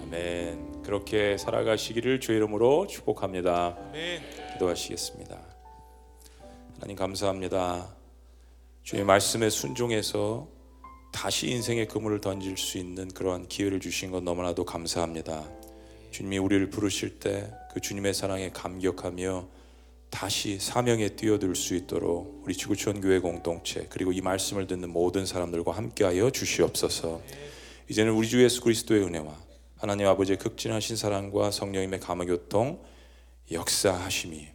아멘. 0.03 0.83
그렇게 0.83 1.37
살아가시기를 1.37 2.19
주의 2.19 2.37
이름으로 2.37 2.85
축복합니다. 2.87 3.75
아멘 3.89 4.21
기도하시겠습니다. 4.53 5.37
하나님 6.75 6.95
감사합니다. 6.95 7.95
주의 8.83 9.03
말씀에 9.03 9.49
순종해서 9.49 10.60
다시 11.11 11.47
인생의 11.49 11.87
그물을 11.87 12.21
던질 12.21 12.57
수 12.57 12.77
있는 12.77 13.07
그러한 13.09 13.47
기회를 13.47 13.79
주신 13.79 14.11
것 14.11 14.23
너무나도 14.23 14.65
감사합니다. 14.65 15.49
주님이 16.11 16.37
우리를 16.39 16.69
부르실 16.69 17.19
때 17.19 17.49
그 17.71 17.79
주님의 17.79 18.13
사랑에 18.13 18.49
감격하며 18.49 19.47
다시 20.09 20.59
사명에 20.59 21.15
뛰어들 21.15 21.55
수 21.55 21.73
있도록 21.73 22.41
우리 22.43 22.53
지구촌 22.53 22.99
교회 22.99 23.19
공동체 23.19 23.87
그리고 23.89 24.11
이 24.11 24.19
말씀을 24.19 24.67
듣는 24.67 24.89
모든 24.89 25.25
사람들과 25.25 25.71
함께하여 25.71 26.31
주시옵소서. 26.31 27.21
이제는 27.89 28.11
우리 28.11 28.27
주 28.27 28.43
예수 28.43 28.59
그리스도의 28.59 29.03
은혜와 29.03 29.37
하나님 29.77 30.05
아버지의 30.07 30.37
극진하신 30.37 30.97
사랑과 30.97 31.49
성령님의 31.49 32.01
감화 32.01 32.25
교통 32.25 32.83
역사하심이 33.49 34.49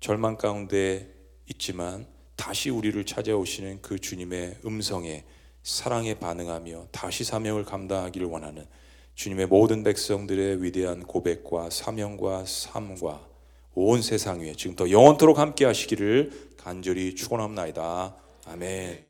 절망 0.00 0.36
가운데 0.36 1.14
있지만 1.46 2.08
다시 2.34 2.70
우리를 2.70 3.06
찾아오시는 3.06 3.82
그 3.82 4.00
주님의 4.00 4.58
음성에 4.66 5.24
사랑에 5.62 6.14
반응하며 6.18 6.86
다시 6.92 7.24
사명을 7.24 7.64
감당하기를 7.64 8.26
원하는 8.26 8.66
주님의 9.14 9.46
모든 9.46 9.82
백성들의 9.82 10.62
위대한 10.62 11.02
고백과 11.02 11.70
사명과 11.70 12.44
삶과 12.46 13.26
온 13.74 14.02
세상 14.02 14.40
위에 14.40 14.52
지금부터 14.52 14.90
영원토록 14.90 15.38
함께 15.38 15.64
하시기를 15.64 16.50
간절히 16.56 17.14
축원합니다. 17.14 18.14
아멘. 18.46 19.07